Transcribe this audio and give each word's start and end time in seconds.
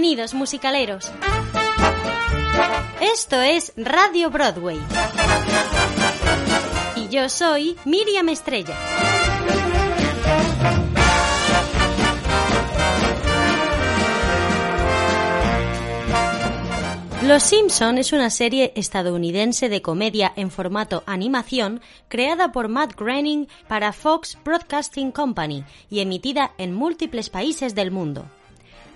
Bienvenidos, 0.00 0.32
musicaleros. 0.32 1.12
Esto 3.02 3.38
es 3.42 3.74
Radio 3.76 4.30
Broadway. 4.30 4.78
Y 6.96 7.08
yo 7.08 7.28
soy 7.28 7.76
Miriam 7.84 8.30
Estrella. 8.30 8.74
Los 17.24 17.42
Simpson 17.42 17.98
es 17.98 18.14
una 18.14 18.30
serie 18.30 18.72
estadounidense 18.76 19.68
de 19.68 19.82
comedia 19.82 20.32
en 20.34 20.50
formato 20.50 21.02
animación 21.04 21.82
creada 22.08 22.52
por 22.52 22.68
Matt 22.68 22.98
Groening 22.98 23.48
para 23.68 23.92
Fox 23.92 24.38
Broadcasting 24.42 25.12
Company 25.12 25.62
y 25.90 26.00
emitida 26.00 26.52
en 26.56 26.72
múltiples 26.72 27.28
países 27.28 27.74
del 27.74 27.90
mundo. 27.90 28.24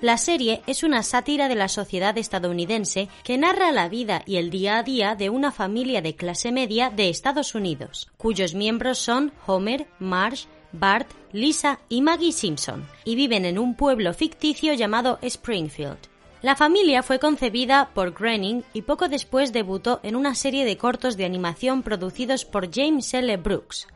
La 0.01 0.19
serie 0.19 0.63
es 0.67 0.83
una 0.83 1.03
sátira 1.03 1.49
de 1.49 1.55
la 1.55 1.69
sociedad 1.69 2.19
estadounidense 2.19 3.09
que 3.23 3.39
narra 3.39 3.73
la 3.73 3.89
vida 3.89 4.23
y 4.27 4.37
el 4.37 4.51
día 4.51 4.79
a 4.79 4.83
día 4.83 5.15
de 5.15 5.31
una 5.31 5.51
familia 5.51 6.03
de 6.03 6.15
clase 6.15 6.53
media 6.53 6.91
de 6.91 7.09
Estados 7.09 7.55
Unidos, 7.55 8.11
cuyos 8.17 8.55
miembros 8.55 8.99
son 8.99 9.33
Homer, 9.47 9.87
Marge, 9.99 10.47
Bart, 10.73 11.09
Lisa 11.33 11.79
y 11.89 12.03
Maggie 12.03 12.33
Simpson, 12.33 12.87
y 13.05 13.15
viven 13.15 13.45
en 13.45 13.59
un 13.59 13.75
pueblo 13.75 14.13
ficticio 14.13 14.75
llamado 14.75 15.19
Springfield. 15.23 15.99
La 16.43 16.57
familia 16.57 17.03
fue 17.03 17.19
concebida 17.19 17.89
por 17.95 18.13
Groening 18.13 18.65
y 18.75 18.83
poco 18.83 19.09
después 19.09 19.55
debutó 19.55 20.01
en 20.03 20.15
una 20.15 20.35
serie 20.35 20.67
de 20.67 20.77
cortos 20.77 21.17
de 21.17 21.25
animación 21.25 21.83
producidos 21.83 22.45
por 22.45 22.71
James 22.71 23.15
L. 23.15 23.35
Brooks. 23.39 23.87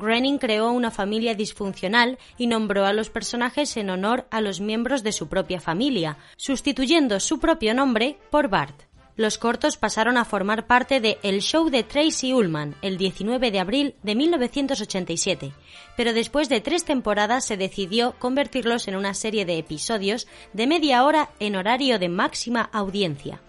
Groening 0.00 0.38
creó 0.38 0.72
una 0.72 0.90
familia 0.90 1.34
disfuncional 1.34 2.18
y 2.36 2.48
nombró 2.48 2.86
a 2.86 2.92
los 2.92 3.10
personajes 3.10 3.76
en 3.76 3.90
honor 3.90 4.26
a 4.30 4.40
los 4.40 4.60
miembros 4.60 5.04
de 5.04 5.12
su 5.12 5.28
propia 5.28 5.60
familia, 5.60 6.16
sustituyendo 6.36 7.20
su 7.20 7.38
propio 7.38 7.74
nombre 7.74 8.18
por 8.30 8.48
Bart 8.48 8.90
los 9.20 9.36
cortos 9.36 9.76
pasaron 9.76 10.16
a 10.16 10.24
formar 10.24 10.66
parte 10.66 10.98
de 10.98 11.18
El 11.22 11.42
Show 11.42 11.68
de 11.68 11.82
Tracy 11.82 12.32
Ullman 12.32 12.74
el 12.80 12.96
19 12.96 13.50
de 13.50 13.60
abril 13.60 13.94
de 14.02 14.14
1987, 14.14 15.52
pero 15.94 16.14
después 16.14 16.48
de 16.48 16.62
tres 16.62 16.86
temporadas 16.86 17.44
se 17.44 17.58
decidió 17.58 18.14
convertirlos 18.18 18.88
en 18.88 18.96
una 18.96 19.12
serie 19.12 19.44
de 19.44 19.58
episodios 19.58 20.26
de 20.54 20.66
media 20.66 21.04
hora 21.04 21.28
en 21.38 21.56
horario 21.56 21.98
de 21.98 22.08
máxima 22.08 22.62
audiencia. 22.72 23.42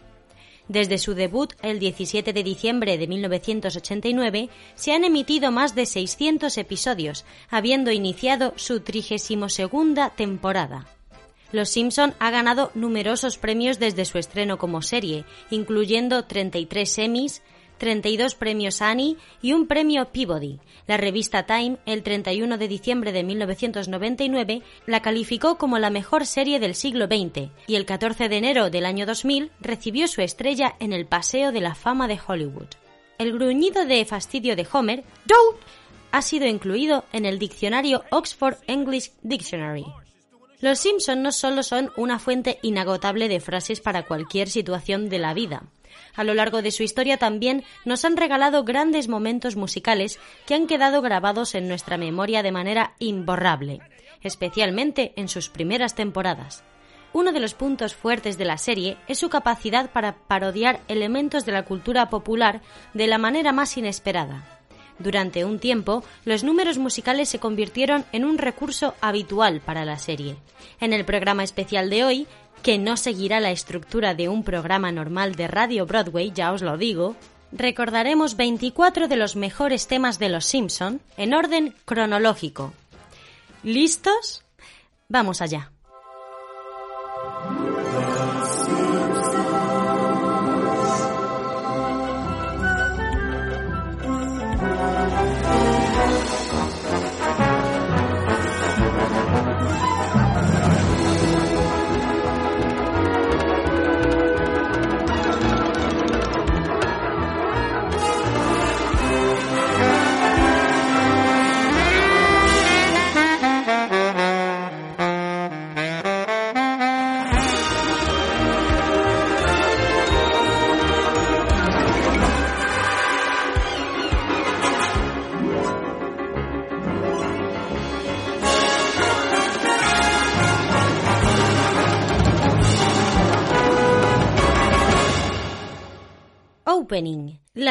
Desde 0.72 1.00
su 1.00 1.16
debut 1.16 1.52
el 1.64 1.80
17 1.80 2.31
de 2.31 2.44
diciembre 2.44 2.97
de 2.97 3.05
1989 3.05 4.47
se 4.75 4.94
han 4.94 5.03
emitido 5.03 5.52
más 5.52 5.75
de 5.75 5.86
600 5.86 6.58
episodios, 6.58 7.25
habiendo 7.50 7.91
iniciado 7.91 8.53
su 8.55 8.80
32 8.80 9.59
temporada. 10.16 10.88
Los 11.52 11.67
Simpson 11.67 12.14
ha 12.19 12.31
ganado 12.31 12.72
numerosos 12.73 13.38
premios 13.38 13.80
desde 13.80 14.05
su 14.05 14.17
estreno 14.17 14.58
como 14.58 14.81
serie, 14.81 15.25
incluyendo 15.49 16.23
33 16.23 16.99
Emmys, 16.99 17.42
32 17.81 18.35
premios 18.35 18.79
Annie 18.83 19.17
y 19.41 19.53
un 19.53 19.65
premio 19.65 20.05
Peabody. 20.11 20.59
La 20.85 20.97
revista 20.97 21.47
Time, 21.47 21.79
el 21.87 22.03
31 22.03 22.59
de 22.59 22.67
diciembre 22.67 23.11
de 23.11 23.23
1999, 23.23 24.61
la 24.85 25.01
calificó 25.01 25.57
como 25.57 25.79
la 25.79 25.89
mejor 25.89 26.27
serie 26.27 26.59
del 26.59 26.75
siglo 26.75 27.07
XX 27.07 27.49
y 27.65 27.77
el 27.77 27.87
14 27.87 28.29
de 28.29 28.37
enero 28.37 28.69
del 28.69 28.85
año 28.85 29.07
2000 29.07 29.49
recibió 29.59 30.07
su 30.07 30.21
estrella 30.21 30.75
en 30.80 30.93
el 30.93 31.08
Paseo 31.08 31.52
de 31.52 31.61
la 31.61 31.73
Fama 31.73 32.08
de 32.08 32.20
Hollywood. 32.23 32.67
El 33.17 33.33
gruñido 33.33 33.83
de 33.86 34.05
fastidio 34.05 34.55
de 34.55 34.67
Homer, 34.71 35.03
Don't, 35.25 35.58
ha 36.11 36.21
sido 36.21 36.45
incluido 36.45 37.05
en 37.14 37.25
el 37.25 37.39
diccionario 37.39 38.03
Oxford 38.11 38.58
English 38.67 39.11
Dictionary. 39.23 39.87
Los 40.59 40.77
Simpson 40.77 41.23
no 41.23 41.31
solo 41.31 41.64
son 41.64 41.89
una 41.97 42.20
fuente 42.20 42.59
inagotable 42.61 43.27
de 43.27 43.39
frases 43.39 43.81
para 43.81 44.05
cualquier 44.05 44.49
situación 44.49 45.09
de 45.09 45.17
la 45.17 45.33
vida. 45.33 45.64
A 46.16 46.23
lo 46.23 46.34
largo 46.34 46.62
de 46.62 46.72
su 46.72 46.84
historia 46.84 47.17
también 47.17 47.64
nos 47.86 48.06
han 48.06 48.17
regalado 48.17 48.64
grandes 48.64 49.08
momentos 49.08 49.56
musicales 49.56 50.20
que 50.45 50.56
han 50.56 50.67
quedado 50.67 51.02
grabados 51.02 51.56
en 51.56 51.67
nuestra 51.67 51.98
memoria 51.98 52.44
de 52.44 52.52
manera 52.52 52.94
imborrable, 53.00 53.80
especialmente 54.22 55.14
en 55.16 55.28
sus 55.28 55.50
primeras 55.50 55.95
temporadas. 55.95 56.64
Uno 57.14 57.34
de 57.34 57.42
los 57.42 57.54
puntos 57.54 57.94
fuertes 57.94 58.38
de 58.38 58.45
la 58.45 58.58
serie 58.58 58.98
es 59.08 59.20
su 59.20 59.30
capacidad 59.30 59.92
para 59.92 60.16
parodiar 60.28 60.80
elementos 60.88 61.45
de 61.45 61.52
la 61.52 61.66
cultura 61.66 62.10
popular 62.10 62.62
de 62.94 63.08
la 63.08 63.18
manera 63.18 63.52
más 63.52 63.76
inesperada. 63.76 64.61
Durante 65.02 65.45
un 65.45 65.60
tiempo, 65.60 66.04
los 66.26 66.44
números 66.44 66.78
musicales 66.78 67.30
se 67.30 67.39
convirtieron 67.39 68.06
en 68.12 68.26
un 68.26 68.38
recurso 68.38 68.94
habitual 69.02 69.62
para 69.62 69.86
la 69.86 69.98
serie. 69.98 70.36
En 70.80 70.94
el 70.94 71.06
programa 71.06 71.44
especial 71.44 71.89
de 71.89 72.04
hoy, 72.04 72.28
que 72.62 72.78
no 72.78 72.98
seguirá 72.98 73.39
la 73.39 73.52
estructura 73.52 74.14
de 74.14 74.30
un 74.30 74.44
programa 74.44 74.92
normal 74.92 75.36
de 75.36 75.48
Radio 75.48 75.86
Broadway, 75.86 76.32
ya 76.34 76.52
os 76.52 76.62
lo 76.62 76.78
digo, 76.78 77.16
recordaremos 77.52 78.36
24 78.36 79.08
de 79.08 79.16
los 79.16 79.36
mejores 79.36 79.88
temas 79.88 80.20
de 80.20 80.30
Los 80.30 80.45
Simpson 80.45 81.02
en 81.18 81.33
orden 81.33 81.76
cronológico. 81.86 82.73
¿Listos? 83.64 84.44
Vamos 85.08 85.42
allá. 85.42 85.72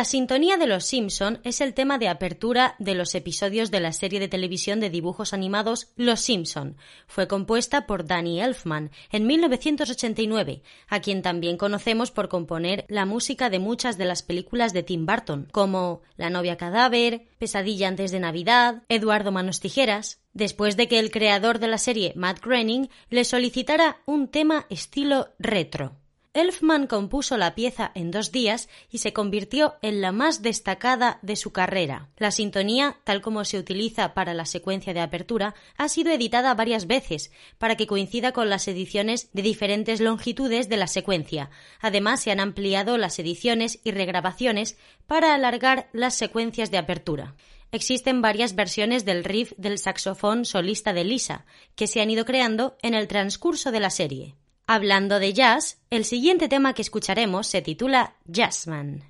La 0.00 0.06
sintonía 0.06 0.56
de 0.56 0.66
Los 0.66 0.86
Simpson 0.86 1.40
es 1.44 1.60
el 1.60 1.74
tema 1.74 1.98
de 1.98 2.08
apertura 2.08 2.74
de 2.78 2.94
los 2.94 3.14
episodios 3.14 3.70
de 3.70 3.80
la 3.80 3.92
serie 3.92 4.18
de 4.18 4.28
televisión 4.28 4.80
de 4.80 4.88
dibujos 4.88 5.34
animados 5.34 5.92
Los 5.94 6.20
Simpson. 6.20 6.78
Fue 7.06 7.28
compuesta 7.28 7.86
por 7.86 8.06
Danny 8.06 8.40
Elfman 8.40 8.92
en 9.12 9.26
1989, 9.26 10.62
a 10.88 11.00
quien 11.00 11.20
también 11.20 11.58
conocemos 11.58 12.10
por 12.12 12.30
componer 12.30 12.86
la 12.88 13.04
música 13.04 13.50
de 13.50 13.58
muchas 13.58 13.98
de 13.98 14.06
las 14.06 14.22
películas 14.22 14.72
de 14.72 14.84
Tim 14.84 15.04
Burton, 15.04 15.48
como 15.52 16.00
La 16.16 16.30
novia 16.30 16.56
cadáver, 16.56 17.26
Pesadilla 17.38 17.88
antes 17.88 18.10
de 18.10 18.20
Navidad, 18.20 18.84
Eduardo 18.88 19.32
Manos 19.32 19.60
Tijeras, 19.60 20.22
después 20.32 20.78
de 20.78 20.88
que 20.88 20.98
el 20.98 21.10
creador 21.10 21.58
de 21.58 21.68
la 21.68 21.76
serie, 21.76 22.14
Matt 22.16 22.42
Groening, 22.42 22.88
le 23.10 23.24
solicitara 23.26 23.98
un 24.06 24.28
tema 24.28 24.64
estilo 24.70 25.28
retro. 25.38 25.99
Elfman 26.32 26.86
compuso 26.86 27.36
la 27.36 27.56
pieza 27.56 27.90
en 27.96 28.12
dos 28.12 28.30
días 28.30 28.68
y 28.88 28.98
se 28.98 29.12
convirtió 29.12 29.74
en 29.82 30.00
la 30.00 30.12
más 30.12 30.42
destacada 30.42 31.18
de 31.22 31.34
su 31.34 31.50
carrera. 31.50 32.08
La 32.18 32.30
sintonía, 32.30 32.98
tal 33.02 33.20
como 33.20 33.44
se 33.44 33.58
utiliza 33.58 34.14
para 34.14 34.32
la 34.32 34.46
secuencia 34.46 34.94
de 34.94 35.00
apertura, 35.00 35.56
ha 35.76 35.88
sido 35.88 36.12
editada 36.12 36.54
varias 36.54 36.86
veces 36.86 37.32
para 37.58 37.76
que 37.76 37.88
coincida 37.88 38.30
con 38.30 38.48
las 38.48 38.68
ediciones 38.68 39.28
de 39.32 39.42
diferentes 39.42 40.00
longitudes 40.00 40.68
de 40.68 40.76
la 40.76 40.86
secuencia. 40.86 41.50
Además, 41.80 42.22
se 42.22 42.30
han 42.30 42.38
ampliado 42.38 42.96
las 42.96 43.18
ediciones 43.18 43.80
y 43.82 43.90
regrabaciones 43.90 44.78
para 45.08 45.34
alargar 45.34 45.88
las 45.92 46.14
secuencias 46.14 46.70
de 46.70 46.78
apertura 46.78 47.34
existen 47.72 48.20
varias 48.20 48.56
versiones 48.56 49.04
del 49.04 49.22
riff 49.22 49.52
del 49.56 49.78
saxofón 49.78 50.44
solista 50.44 50.92
de 50.92 51.04
Lisa, 51.04 51.46
que 51.76 51.86
se 51.86 52.00
han 52.00 52.10
ido 52.10 52.24
creando 52.24 52.76
en 52.82 52.94
el 52.94 53.06
transcurso 53.06 53.70
de 53.70 53.78
la 53.78 53.90
serie. 53.90 54.34
Hablando 54.72 55.18
de 55.18 55.32
jazz, 55.32 55.78
el 55.90 56.04
siguiente 56.04 56.48
tema 56.48 56.74
que 56.74 56.82
escucharemos 56.82 57.48
se 57.48 57.60
titula 57.60 58.14
Jazzman. 58.26 59.02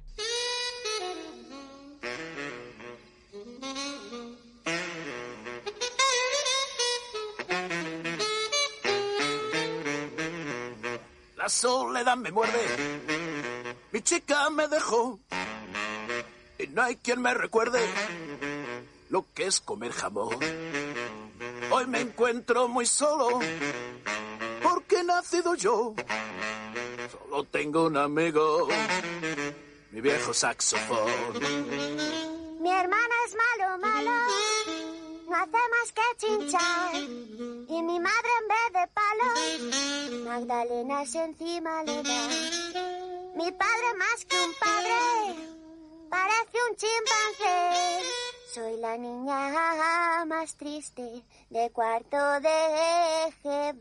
La 11.36 11.50
soledad 11.50 12.16
me 12.16 12.32
muerde, 12.32 12.58
mi 13.92 14.00
chica 14.00 14.48
me 14.48 14.66
dejó 14.66 15.20
y 16.58 16.68
no 16.68 16.84
hay 16.84 16.96
quien 16.96 17.20
me 17.20 17.34
recuerde 17.34 17.80
lo 19.10 19.26
que 19.34 19.44
es 19.44 19.60
comer 19.60 19.92
jamón. 19.92 20.38
Hoy 21.70 21.86
me 21.86 22.00
encuentro 22.00 22.66
muy 22.66 22.86
solo 22.86 23.40
que 24.90 24.96
he 24.98 25.04
nacido 25.04 25.54
yo. 25.54 25.94
Solo 27.12 27.44
tengo 27.44 27.86
un 27.86 27.96
amigo, 27.96 28.68
mi 29.92 30.00
viejo 30.00 30.34
saxofón. 30.34 31.06
Mi 32.60 32.70
hermana 32.70 33.14
es 33.26 33.36
malo, 33.44 33.78
malo, 33.78 34.10
no 35.28 35.36
hace 35.36 35.62
más 35.74 35.92
que 35.96 36.06
chinchar. 36.18 36.94
Y 36.96 37.82
mi 37.82 38.00
madre 38.00 38.30
en 38.40 38.46
vez 38.54 38.68
de 38.78 38.84
palo, 38.98 40.24
magdalenas 40.24 41.14
encima 41.14 41.84
le 41.84 42.02
da. 42.02 42.28
Mi 43.36 43.50
padre 43.52 43.94
más 43.96 44.24
que 44.28 44.36
un 44.36 44.52
padre, 44.54 44.98
parece 46.10 46.58
un 46.68 46.76
chimpancé. 46.76 48.29
Soy 48.52 48.80
la 48.80 48.98
niña 48.98 50.24
más 50.26 50.56
triste 50.56 51.22
de 51.50 51.70
cuarto 51.70 52.16
de 52.40 52.48
EGB. 53.28 53.80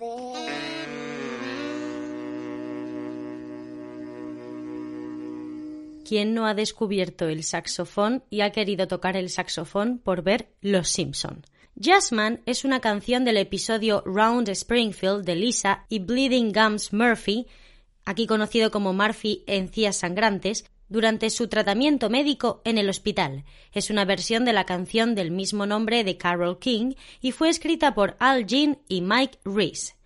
¿Quién 6.07 6.35
no 6.35 6.45
ha 6.45 6.53
descubierto 6.53 7.27
el 7.29 7.43
saxofón 7.43 8.23
y 8.29 8.41
ha 8.41 8.51
querido 8.51 8.87
tocar 8.87 9.17
el 9.17 9.31
saxofón 9.31 9.97
por 9.97 10.21
ver 10.21 10.49
Los 10.61 10.89
Simpson? 10.89 11.43
Jazzman 11.73 12.41
es 12.45 12.63
una 12.63 12.79
canción 12.79 13.25
del 13.25 13.37
episodio 13.37 14.03
Round 14.05 14.49
Springfield 14.49 15.25
de 15.25 15.35
Lisa 15.35 15.85
y 15.89 15.97
Bleeding 15.97 16.51
Gums 16.53 16.93
Murphy, 16.93 17.47
aquí 18.05 18.27
conocido 18.27 18.69
como 18.69 18.93
Murphy 18.93 19.43
Encías 19.47 19.97
Sangrantes, 19.97 20.65
durante 20.89 21.29
su 21.29 21.47
tratamiento 21.47 22.09
médico 22.09 22.61
en 22.65 22.77
el 22.77 22.89
hospital. 22.89 23.45
Es 23.71 23.89
una 23.89 24.05
versión 24.05 24.45
de 24.45 24.53
la 24.53 24.65
canción 24.65 25.15
del 25.15 25.31
mismo 25.31 25.65
nombre 25.65 26.03
de 26.03 26.17
Carole 26.17 26.57
King 26.59 26.95
y 27.21 27.31
fue 27.31 27.49
escrita 27.49 27.93
por 27.93 28.17
Al 28.19 28.45
Jean 28.45 28.79
y 28.87 29.01
Mike 29.01 29.39
Reese. 29.45 29.99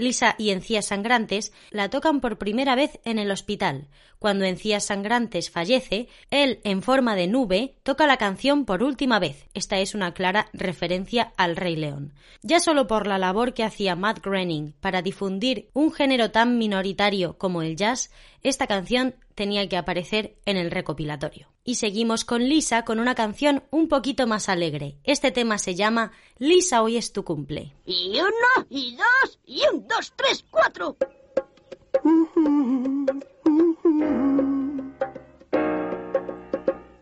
Lisa 0.00 0.34
y 0.38 0.50
Encías 0.50 0.86
Sangrantes 0.86 1.52
la 1.70 1.90
tocan 1.90 2.20
por 2.20 2.38
primera 2.38 2.74
vez 2.74 2.98
en 3.04 3.18
el 3.18 3.30
hospital. 3.30 3.88
Cuando 4.18 4.44
Encías 4.44 4.84
Sangrantes 4.84 5.50
fallece, 5.50 6.08
él, 6.30 6.60
en 6.64 6.82
forma 6.82 7.14
de 7.14 7.26
nube, 7.26 7.76
toca 7.82 8.06
la 8.06 8.16
canción 8.16 8.64
por 8.64 8.82
última 8.82 9.18
vez. 9.18 9.46
Esta 9.54 9.78
es 9.78 9.94
una 9.94 10.12
clara 10.12 10.48
referencia 10.52 11.32
al 11.36 11.56
Rey 11.56 11.76
León. 11.76 12.12
Ya 12.42 12.60
solo 12.60 12.86
por 12.86 13.06
la 13.06 13.18
labor 13.18 13.54
que 13.54 13.64
hacía 13.64 13.96
Matt 13.96 14.22
Groening 14.22 14.72
para 14.80 15.02
difundir 15.02 15.70
un 15.72 15.92
género 15.92 16.30
tan 16.30 16.58
minoritario 16.58 17.38
como 17.38 17.62
el 17.62 17.76
jazz, 17.76 18.10
esta 18.42 18.66
canción 18.66 19.14
tenía 19.40 19.66
que 19.70 19.78
aparecer 19.78 20.36
en 20.44 20.58
el 20.58 20.70
recopilatorio. 20.70 21.48
Y 21.64 21.76
seguimos 21.76 22.26
con 22.26 22.46
Lisa 22.46 22.84
con 22.84 23.00
una 23.00 23.14
canción 23.14 23.62
un 23.70 23.88
poquito 23.88 24.26
más 24.26 24.50
alegre. 24.50 24.98
Este 25.02 25.30
tema 25.30 25.56
se 25.56 25.74
llama 25.74 26.12
Lisa, 26.36 26.82
hoy 26.82 26.98
es 26.98 27.10
tu 27.14 27.24
cumple. 27.24 27.72
Y 27.86 28.18
uno, 28.20 28.66
y 28.68 28.96
dos, 28.96 29.38
y 29.46 29.62
un, 29.72 29.88
dos, 29.88 30.12
tres, 30.14 30.44
cuatro. 30.50 30.94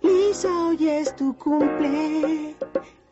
Lisa, 0.00 0.67
hoy 0.69 0.88
es 0.88 1.17
tu 1.17 1.37
cumple. 1.38 2.55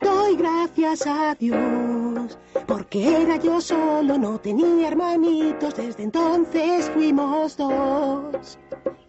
Doy 0.00 0.37
gracias 0.37 1.05
a 1.05 1.34
Dios, 1.34 2.38
porque 2.69 3.22
era 3.22 3.38
yo 3.38 3.61
solo, 3.61 4.19
no 4.19 4.38
tenía 4.38 4.87
hermanitos, 4.87 5.75
desde 5.75 6.05
entonces 6.05 6.88
fuimos 6.90 7.56
dos. 7.56 8.56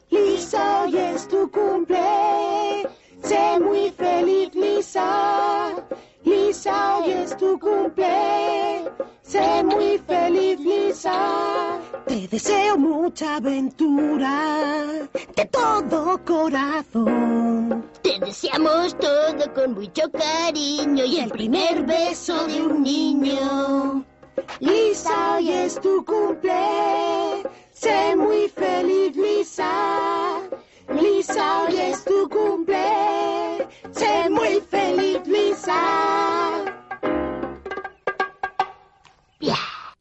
Lisa, 0.09 0.83
hoy 0.83 0.97
es 0.97 1.27
tu 1.27 1.51
cumple, 1.51 2.87
sé 3.23 3.59
muy 3.59 3.89
feliz, 3.91 4.55
Lisa. 4.55 5.75
Lisa, 6.23 6.97
hoy 6.97 7.11
es 7.11 7.35
tu 7.35 7.59
cumple, 7.59 8.89
sé 9.21 9.63
muy 9.63 9.97
feliz, 9.97 10.59
Lisa. 10.59 11.79
Te 12.05 12.27
deseo 12.27 12.77
mucha 12.77 13.35
aventura, 13.35 15.07
de 15.35 15.45
todo 15.45 16.19
corazón. 16.23 17.85
Te 18.01 18.17
deseamos 18.19 18.97
todo 18.97 19.53
con 19.53 19.73
mucho 19.73 20.03
cariño 20.11 21.03
y 21.03 21.19
el 21.19 21.29
primer 21.31 21.85
beso 21.85 22.47
de 22.47 22.61
un 22.61 22.81
niño. 22.81 24.05
Lisa, 24.59 25.35
hoy 25.35 25.51
es 25.51 25.79
tu 25.81 26.05
cumple, 26.05 27.43
sé 27.73 28.15
muy 28.15 28.47
feliz, 28.49 28.56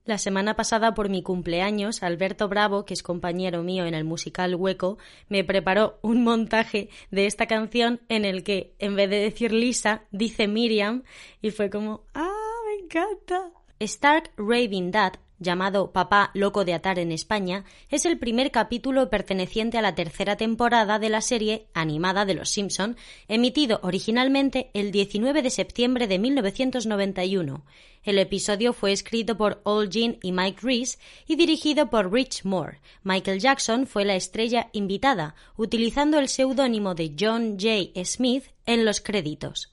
La 0.07 0.19
semana 0.19 0.55
pasada, 0.55 0.95
por 0.95 1.09
mi 1.09 1.21
cumpleaños, 1.25 2.05
Alberto 2.05 2.49
Bravo, 2.49 2.85
que 2.85 2.95
es 2.95 3.03
compañero 3.03 3.65
mío 3.65 3.87
en 3.87 3.95
el 3.95 4.05
musical 4.05 4.55
Hueco, 4.55 4.99
me 5.29 5.43
preparó 5.43 5.99
un 6.01 6.23
montaje 6.23 6.91
de 7.11 7.27
esta 7.27 7.47
canción 7.47 8.01
en 8.09 8.25
el 8.25 8.45
que, 8.45 8.73
en 8.79 8.95
vez 8.95 9.11
de 9.11 9.19
decir 9.19 9.53
Lisa, 9.53 10.05
dice 10.13 10.47
Miriam, 10.47 11.03
y 11.43 11.51
fue 11.51 11.71
como, 11.71 12.05
¡ah, 12.15 12.31
me 12.67 12.85
encanta! 12.85 13.51
Stark 13.81 14.31
Raving 14.37 14.93
Dad 14.93 15.15
llamado 15.39 15.93
Papá 15.93 16.31
Loco 16.35 16.65
de 16.65 16.75
Atar 16.75 16.99
en 16.99 17.13
España, 17.13 17.65
es 17.91 18.05
el 18.07 18.19
primer 18.19 18.51
capítulo 18.51 19.11
perteneciente 19.11 19.79
a 19.79 19.83
la 19.83 19.95
tercera 19.95 20.37
temporada 20.37 20.99
de 20.99 21.09
la 21.09 21.21
serie 21.21 21.67
animada 21.75 22.25
de 22.25 22.35
Los 22.35 22.51
Simpson, 22.51 22.97
emitido 23.29 23.81
originalmente 23.83 24.71
el 24.75 24.93
19 24.93 25.43
de 25.43 25.51
septiembre 25.51 26.07
de 26.07 26.19
1991. 26.19 27.65
El 28.03 28.19
episodio 28.21 28.73
fue 28.73 28.93
escrito 28.93 29.37
por 29.37 29.61
Ol 29.65 29.91
Jean 29.91 30.19
y 30.23 30.31
Mike 30.31 30.61
Reese 30.63 30.99
y 31.27 31.35
dirigido 31.35 31.91
por 31.91 32.13
Rich 32.13 32.45
Moore. 32.45 32.81
Michael 33.03 33.41
Jackson 33.41 33.87
fue 33.87 34.05
la 34.05 34.15
estrella 34.15 34.71
invitada, 34.73 35.35
utilizando 35.57 36.19
el 36.19 36.29
seudónimo 36.29 36.95
de 36.95 37.15
John 37.19 37.59
J. 37.61 38.05
Smith 38.05 38.45
en 38.65 38.85
los 38.85 39.01
créditos. 39.01 39.73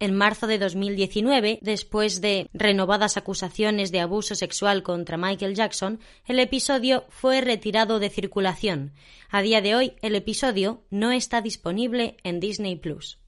En 0.00 0.14
marzo 0.14 0.46
de 0.46 0.58
2019, 0.58 1.58
después 1.60 2.20
de 2.20 2.48
renovadas 2.52 3.16
acusaciones 3.16 3.90
de 3.90 3.98
abuso 3.98 4.36
sexual 4.36 4.84
contra 4.84 5.16
Michael 5.16 5.56
Jackson, 5.56 5.98
el 6.24 6.38
episodio 6.38 7.04
fue 7.08 7.40
retirado 7.40 7.98
de 7.98 8.08
circulación. 8.08 8.92
A 9.28 9.42
día 9.42 9.60
de 9.60 9.74
hoy, 9.74 9.94
el 10.00 10.14
episodio 10.14 10.84
no 10.90 11.10
está 11.10 11.40
disponible 11.40 12.16
en 12.22 12.38
Disney 12.38 12.76
Plus. 12.76 13.18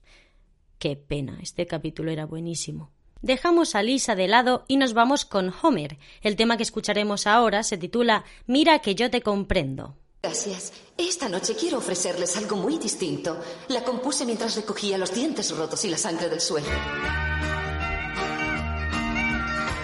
Qué 0.79 0.95
pena, 0.95 1.39
este 1.41 1.67
capítulo 1.67 2.09
era 2.09 2.25
buenísimo. 2.25 2.89
Dejamos 3.21 3.75
a 3.75 3.83
Lisa 3.83 4.15
de 4.15 4.29
lado 4.29 4.63
y 4.69 4.77
nos 4.77 4.93
vamos 4.93 5.25
con 5.25 5.53
Homer. 5.61 5.97
El 6.21 6.37
tema 6.37 6.55
que 6.55 6.63
escucharemos 6.63 7.27
ahora 7.27 7.63
se 7.63 7.77
titula 7.77 8.23
Mira 8.47 8.79
que 8.79 8.95
yo 8.95 9.11
te 9.11 9.21
comprendo. 9.21 9.97
Gracias. 10.21 10.71
Esta 10.97 11.27
noche 11.27 11.55
quiero 11.55 11.79
ofrecerles 11.79 12.37
algo 12.37 12.55
muy 12.55 12.77
distinto. 12.77 13.39
La 13.69 13.83
compuse 13.83 14.23
mientras 14.23 14.55
recogía 14.55 14.97
los 14.97 15.13
dientes 15.13 15.55
rotos 15.55 15.83
y 15.85 15.89
la 15.89 15.97
sangre 15.97 16.29
del 16.29 16.39
suelo. 16.39 16.67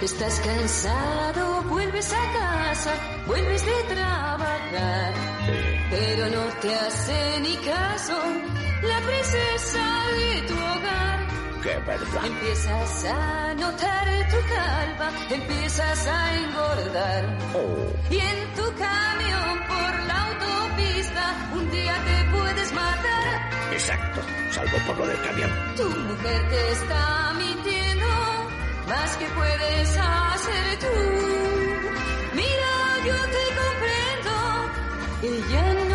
Estás 0.00 0.38
cansado, 0.40 1.62
vuelves 1.64 2.12
a 2.12 2.32
casa, 2.32 2.94
vuelves 3.26 3.66
de 3.66 3.82
trabajar, 3.94 5.14
pero 5.90 6.28
no 6.28 6.44
te 6.60 6.72
hace 6.72 7.40
ni 7.40 7.56
caso 7.56 8.16
la 8.82 9.00
princesa 9.00 10.04
de 10.16 10.42
tu 10.42 10.54
hogar. 10.54 11.28
¡Qué 11.64 11.78
verdad! 11.84 12.26
Empiezas 12.26 13.04
a 13.06 13.54
notar 13.54 14.08
tu 14.30 14.36
calva, 14.54 15.10
empiezas 15.30 16.06
a 16.06 16.36
engordar. 16.36 17.38
Oh. 17.54 18.14
Y 18.14 18.18
en 18.18 18.54
tu 18.54 18.62
camión 18.76 19.58
por 19.66 20.07
un 21.54 21.70
día 21.70 21.94
te 22.04 22.36
puedes 22.36 22.72
matar. 22.72 23.72
Exacto, 23.72 24.20
salvo 24.50 24.78
por 24.86 24.98
lo 24.98 25.06
del 25.06 25.20
camión. 25.22 25.50
Tu 25.76 25.88
mujer 25.88 26.48
te 26.50 26.72
está 26.72 27.34
mintiendo, 27.36 28.06
más 28.88 29.16
que 29.16 29.26
puedes 29.26 29.96
hacer 29.98 30.78
tú. 30.80 30.86
Mira, 32.34 32.72
yo 33.06 33.16
te 33.34 33.44
comprendo, 33.60 34.32
ella 35.22 35.74
no. 35.74 35.87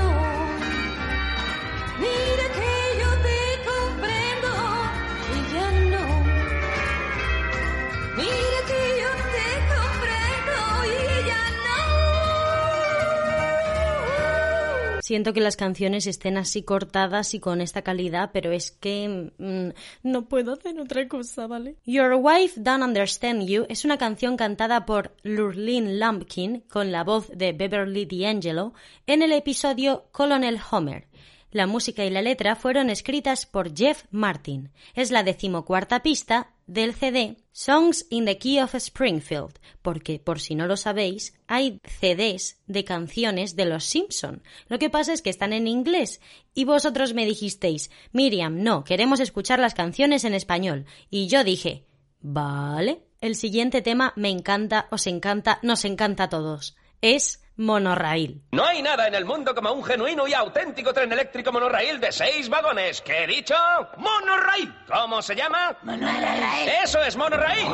Siento 15.03 15.33
que 15.33 15.41
las 15.41 15.57
canciones 15.57 16.07
estén 16.07 16.37
así 16.37 16.63
cortadas 16.63 17.33
y 17.33 17.41
con 17.41 17.59
esta 17.59 17.81
calidad, 17.81 18.29
pero 18.31 18.53
es 18.53 18.71
que 18.71 19.33
mm, 19.37 20.07
no 20.07 20.29
puedo 20.29 20.53
hacer 20.53 20.79
otra 20.79 21.09
cosa, 21.09 21.45
¿vale? 21.45 21.75
Your 21.83 22.13
Wife 22.13 22.61
Don't 22.61 22.81
Understand 22.81 23.45
You 23.45 23.65
es 23.67 23.83
una 23.83 23.97
canción 23.97 24.37
cantada 24.37 24.85
por 24.85 25.13
Lurleen 25.23 25.99
Lumpkin 25.99 26.61
con 26.69 26.93
la 26.93 27.03
voz 27.03 27.27
de 27.35 27.51
Beverly 27.51 28.05
D'Angelo 28.05 28.75
en 29.05 29.23
el 29.23 29.33
episodio 29.33 30.05
Colonel 30.13 30.57
Homer. 30.71 31.09
La 31.51 31.67
música 31.67 32.05
y 32.05 32.09
la 32.09 32.21
letra 32.21 32.55
fueron 32.55 32.89
escritas 32.89 33.45
por 33.45 33.75
Jeff 33.75 34.05
Martin. 34.09 34.71
Es 34.95 35.11
la 35.11 35.23
decimocuarta 35.23 36.01
pista 36.01 36.52
del 36.65 36.93
CD 36.93 37.37
Songs 37.51 38.05
in 38.09 38.25
the 38.25 38.37
Key 38.37 38.59
of 38.59 38.73
Springfield, 38.75 39.59
porque, 39.81 40.19
por 40.19 40.39
si 40.39 40.55
no 40.55 40.65
lo 40.65 40.77
sabéis, 40.77 41.33
hay 41.47 41.79
CDs 41.83 42.61
de 42.67 42.83
canciones 42.83 43.55
de 43.55 43.65
los 43.65 43.83
Simpson. 43.83 44.41
Lo 44.67 44.79
que 44.79 44.89
pasa 44.89 45.13
es 45.13 45.21
que 45.21 45.29
están 45.29 45.53
en 45.53 45.67
inglés 45.67 46.21
y 46.53 46.65
vosotros 46.65 47.13
me 47.13 47.25
dijisteis, 47.25 47.91
Miriam, 48.11 48.63
no, 48.63 48.83
queremos 48.83 49.19
escuchar 49.19 49.59
las 49.59 49.73
canciones 49.73 50.23
en 50.23 50.33
español. 50.33 50.85
Y 51.09 51.27
yo 51.27 51.43
dije, 51.43 51.85
vale. 52.21 53.03
El 53.21 53.35
siguiente 53.35 53.81
tema 53.81 54.11
me 54.17 54.29
encanta, 54.29 54.87
os 54.91 55.07
encanta, 55.07 55.59
nos 55.61 55.85
encanta 55.85 56.23
a 56.23 56.29
todos. 56.29 56.75
Es 57.01 57.42
Monorail. 57.55 58.41
No 58.51 58.65
hay 58.65 58.81
nada 58.81 59.07
en 59.07 59.15
el 59.15 59.25
mundo 59.25 59.53
como 59.53 59.71
un 59.71 59.83
genuino 59.83 60.27
y 60.27 60.33
auténtico 60.33 60.93
tren 60.93 61.11
eléctrico 61.11 61.51
monorraíl 61.51 61.99
de 61.99 62.11
seis 62.11 62.49
vagones. 62.49 63.01
¿Qué 63.01 63.23
he 63.23 63.27
dicho? 63.27 63.55
¡Monorraíl! 63.97 64.73
¿Cómo 64.87 65.21
se 65.21 65.35
llama? 65.35 65.77
Monorail. 65.83 66.69
Eso 66.83 67.01
es 67.01 67.15
monorraíl. 67.15 67.69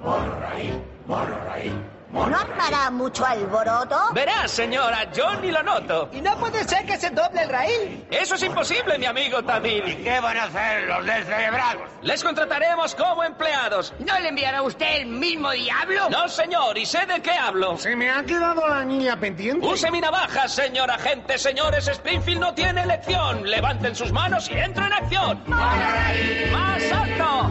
Monorail, 0.00 0.82
monorail. 1.06 1.72
¿No 2.12 2.36
hará 2.66 2.90
mucho 2.90 3.24
alboroto? 3.24 3.96
Verás, 4.12 4.50
señora, 4.50 5.10
yo 5.12 5.34
ni 5.36 5.50
lo 5.50 5.62
noto. 5.62 6.08
Y 6.12 6.20
no 6.20 6.36
puede 6.38 6.64
ser 6.64 6.84
que 6.84 6.96
se 6.96 7.10
doble 7.10 7.42
el 7.42 7.48
raíl. 7.48 8.06
Eso 8.10 8.34
es 8.34 8.42
imposible, 8.42 8.98
mi 8.98 9.06
amigo 9.06 9.42
Tabili. 9.42 9.96
¿Qué 9.96 10.20
van 10.20 10.36
a 10.36 10.44
hacer 10.44 10.84
los 10.84 11.06
descerebrados? 11.06 11.82
Les 12.02 12.22
contrataremos 12.22 12.94
como 12.94 13.22
empleados. 13.22 13.92
¿No 14.00 14.18
le 14.18 14.28
enviará 14.28 14.62
usted 14.62 15.02
el 15.02 15.06
mismo 15.06 15.50
diablo? 15.52 16.10
No, 16.10 16.28
señor, 16.28 16.76
y 16.76 16.84
sé 16.84 17.06
de 17.06 17.22
qué 17.22 17.32
hablo. 17.32 17.76
Se 17.78 17.94
me 17.94 18.10
ha 18.10 18.24
quedado 18.24 18.66
la 18.66 18.84
niña 18.84 19.16
pendiente. 19.18 19.66
Use 19.66 19.90
mi 19.90 20.00
navaja, 20.00 20.48
señor 20.48 20.90
agente. 20.90 21.38
Señores, 21.38 21.86
Springfield 21.88 22.40
no 22.40 22.54
tiene 22.54 22.82
elección. 22.82 23.48
Levanten 23.48 23.94
sus 23.94 24.12
manos 24.12 24.50
y 24.50 24.54
entren 24.54 24.86
en 24.86 24.92
acción. 24.92 25.42
¡Más 25.46 26.92
alto! 26.92 27.50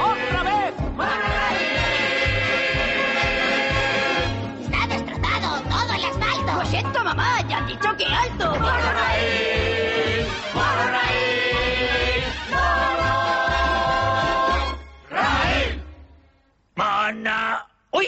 ¡Otra 0.00 0.42
vez! 0.42 1.63
Mamá, 7.04 7.46
ya 7.48 7.58
han 7.58 7.66
dicho 7.66 7.88
que 7.96 8.04
alto. 8.06 8.54
Mona. 16.76 17.66
¡Uy! 17.92 18.06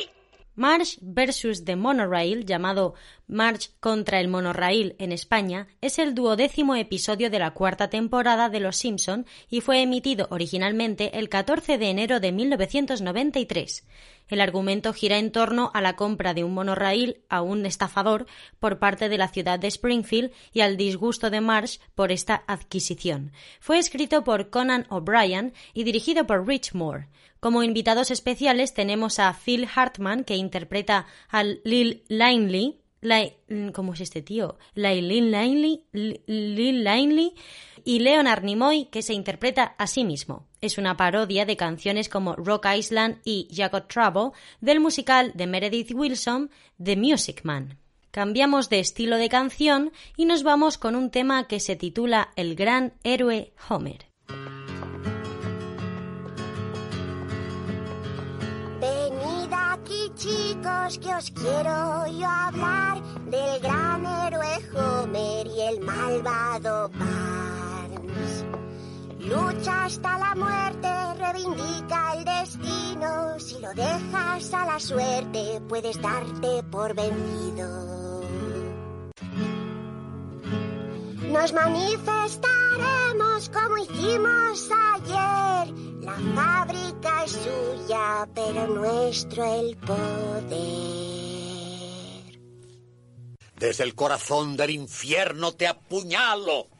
March 0.57 0.99
vs. 1.03 1.65
The 1.65 1.77
Monorail, 1.77 2.47
llamado 2.47 2.95
March 3.29 3.71
contra 3.79 4.21
el 4.21 4.29
Monorail 4.29 4.97
en 4.99 5.13
España, 5.13 5.69
es 5.83 5.99
el 5.99 6.15
duodécimo 6.15 6.75
episodio 6.75 7.29
de 7.29 7.39
la 7.39 7.53
cuarta 7.53 7.91
temporada 7.91 8.49
de 8.49 8.61
Los 8.61 8.77
Simpson 8.77 9.27
y 9.51 9.61
fue 9.61 9.83
emitido 9.83 10.27
originalmente 10.31 11.19
el 11.19 11.29
14 11.29 11.77
de 11.77 11.91
enero 11.91 12.21
de 12.21 12.33
1993. 12.33 13.87
El 14.29 14.41
argumento 14.41 14.93
gira 14.93 15.19
en 15.19 15.31
torno 15.31 15.71
a 15.73 15.81
la 15.81 15.95
compra 15.97 16.35
de 16.35 16.43
un 16.43 16.55
monorail 16.55 17.21
a 17.29 17.43
un 17.43 17.65
estafador 17.67 18.27
por 18.59 18.79
parte 18.79 19.09
de 19.09 19.19
la 19.19 19.29
ciudad 19.29 19.59
de 19.59 19.69
Springfield 19.69 20.33
y 20.53 20.61
al 20.61 20.77
disgusto 20.77 21.31
de 21.31 21.41
Marsh 21.41 21.79
por 21.95 22.11
esta 22.11 22.43
adquisición. 22.47 23.33
Fue 23.61 23.79
escrito 23.79 24.25
por 24.25 24.51
Conan 24.51 24.87
O'Brien 24.89 25.53
y 25.75 25.85
dirigido 25.85 26.27
por 26.27 26.47
Rich 26.47 26.75
Moore. 26.75 27.09
Como 27.39 27.63
invitados 27.63 28.11
especiales 28.11 28.75
tenemos 28.75 29.19
a 29.19 29.33
Phil 29.33 29.69
Hartman, 29.73 30.25
que 30.25 30.35
interpreta 30.37 31.07
a 31.29 31.45
Lil 31.45 32.03
Linley, 32.09 32.81
Lai- 33.03 33.37
¿cómo 33.73 33.93
es 33.93 34.01
este 34.01 34.23
tío? 34.23 34.59
Lil 34.75 35.07
Linley, 35.09 35.85
Lil 36.27 36.89
y 37.87 38.01
Leonard 38.01 38.43
Nimoy, 38.43 38.87
que 38.87 39.01
se 39.01 39.15
interpreta 39.15 39.77
a 39.79 39.87
sí 39.87 40.05
mismo. 40.05 40.49
Es 40.61 40.77
una 40.77 40.97
parodia 40.97 41.47
de 41.47 41.57
canciones 41.57 42.09
como 42.09 42.35
Rock 42.35 42.67
Island 42.77 43.21
y 43.25 43.49
Jacob 43.55 43.87
Trouble 43.87 44.33
del 44.61 44.81
musical 44.81 45.31
de 45.37 45.47
Meredith 45.47 45.93
Wilson, 45.95 46.51
The 46.83 46.97
Music 46.97 47.43
Man. 47.45 47.79
Cambiamos 48.11 48.69
de 48.71 48.81
estilo 48.81 49.19
de 49.19 49.29
canción 49.29 49.93
y 50.17 50.25
nos 50.25 50.43
vamos 50.43 50.79
con 50.79 50.97
un 50.97 51.13
tema 51.13 51.47
que 51.47 51.61
se 51.61 51.77
titula 51.77 52.31
El 52.35 52.57
gran 52.57 52.95
héroe 53.05 53.53
Homer. 53.69 54.07
Venid 58.81 59.53
aquí 59.53 60.11
chicos 60.17 60.99
que 60.99 61.15
os 61.15 61.31
quiero 61.31 62.07
yo 62.09 62.27
hablar 62.27 63.01
del 63.27 63.61
gran 63.61 64.05
héroe 64.05 64.59
Homer 64.75 65.47
y 65.47 65.61
el 65.61 65.81
malvado 65.81 66.89
Barnes. 66.89 67.76
Lucha 69.21 69.85
hasta 69.87 70.19
la 70.19 70.35
muerte, 70.35 70.89
reivindica 71.19 72.15
el 72.15 72.25
destino. 72.25 73.39
Si 73.41 73.59
lo 73.59 73.75
dejas 73.75 74.55
a 74.55 74.67
la 74.67 74.79
suerte, 74.79 75.61
puedes 75.69 76.01
darte 76.01 76.63
por 76.71 76.95
vencido. 76.95 78.23
Nos 81.33 81.53
manifestaremos 81.53 83.51
como 83.51 83.79
hicimos 83.79 84.71
ayer. 84.71 85.75
La 86.03 86.17
fábrica 86.35 87.25
es 87.25 87.33
suya, 87.33 88.29
pero 88.33 88.69
nuestro 88.69 89.45
el 89.45 89.77
poder. 89.77 90.57
Desde 93.59 93.85
el 93.85 93.95
corazón 93.95 94.57
del 94.57 94.71
infierno 94.71 95.53
te 95.53 95.67
apuñalo. 95.67 96.76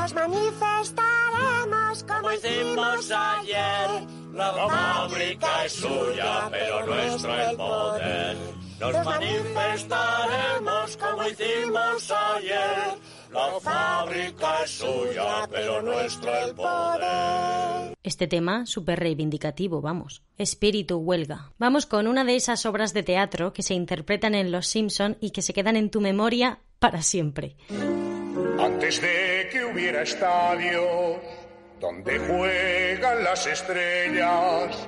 Nos 0.00 0.14
manifestaremos 0.14 2.04
como 2.04 2.32
hicimos 2.32 3.10
ayer. 3.10 4.06
La 4.32 4.52
fábrica 4.54 5.66
es 5.66 5.72
suya, 5.74 6.48
pero 6.50 6.86
nuestro 6.86 7.34
el 7.34 7.56
poder. 7.56 8.36
Nos 8.80 9.04
manifestaremos 9.04 10.96
como 10.96 11.28
hicimos 11.28 12.10
ayer. 12.10 12.98
La 13.30 13.60
fábrica 13.60 14.64
es 14.64 14.70
suya, 14.70 15.46
pero 15.50 15.82
nuestro 15.82 16.34
el 16.34 16.54
poder. 16.54 17.94
Este 18.02 18.26
tema 18.26 18.64
súper 18.64 19.00
reivindicativo, 19.00 19.82
vamos. 19.82 20.22
Espíritu 20.38 20.96
huelga. 20.96 21.52
Vamos 21.58 21.84
con 21.84 22.06
una 22.06 22.24
de 22.24 22.36
esas 22.36 22.64
obras 22.64 22.94
de 22.94 23.02
teatro 23.02 23.52
que 23.52 23.62
se 23.62 23.74
interpretan 23.74 24.34
en 24.34 24.50
Los 24.50 24.66
Simpson 24.66 25.18
y 25.20 25.32
que 25.32 25.42
se 25.42 25.52
quedan 25.52 25.76
en 25.76 25.90
tu 25.90 26.00
memoria 26.00 26.60
para 26.78 27.02
siempre. 27.02 27.58
Antes 28.62 29.00
de 29.00 29.48
que 29.50 29.64
hubiera 29.64 30.02
estadios 30.02 31.16
donde 31.80 32.18
juegan 32.18 33.24
las 33.24 33.46
estrellas, 33.46 34.86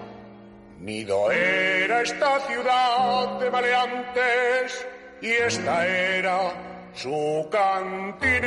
nido 0.79 1.33
era 1.33 2.03
esta 2.03 2.39
ciudad 2.41 3.41
de 3.41 3.51
maleantes 3.51 4.87
y 5.23 5.31
esta 5.31 5.87
era 5.87 6.53
su 6.93 7.49
cantinera. 7.51 8.43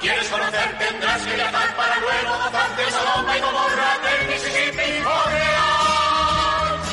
Quieres 0.00 0.28
conocer, 0.28 0.78
tendrás 0.78 1.22
que 1.22 1.34
viajar 1.34 1.76
para 1.76 1.96
luego 1.98 2.38
gozar 2.38 2.76
de 2.76 2.90
Sodoma 2.90 3.36
y 3.36 3.40
Gomorra, 3.40 3.98
del 4.04 4.28
Mississippi 4.28 4.82
y 4.82 5.04
Orleans. 5.04 6.88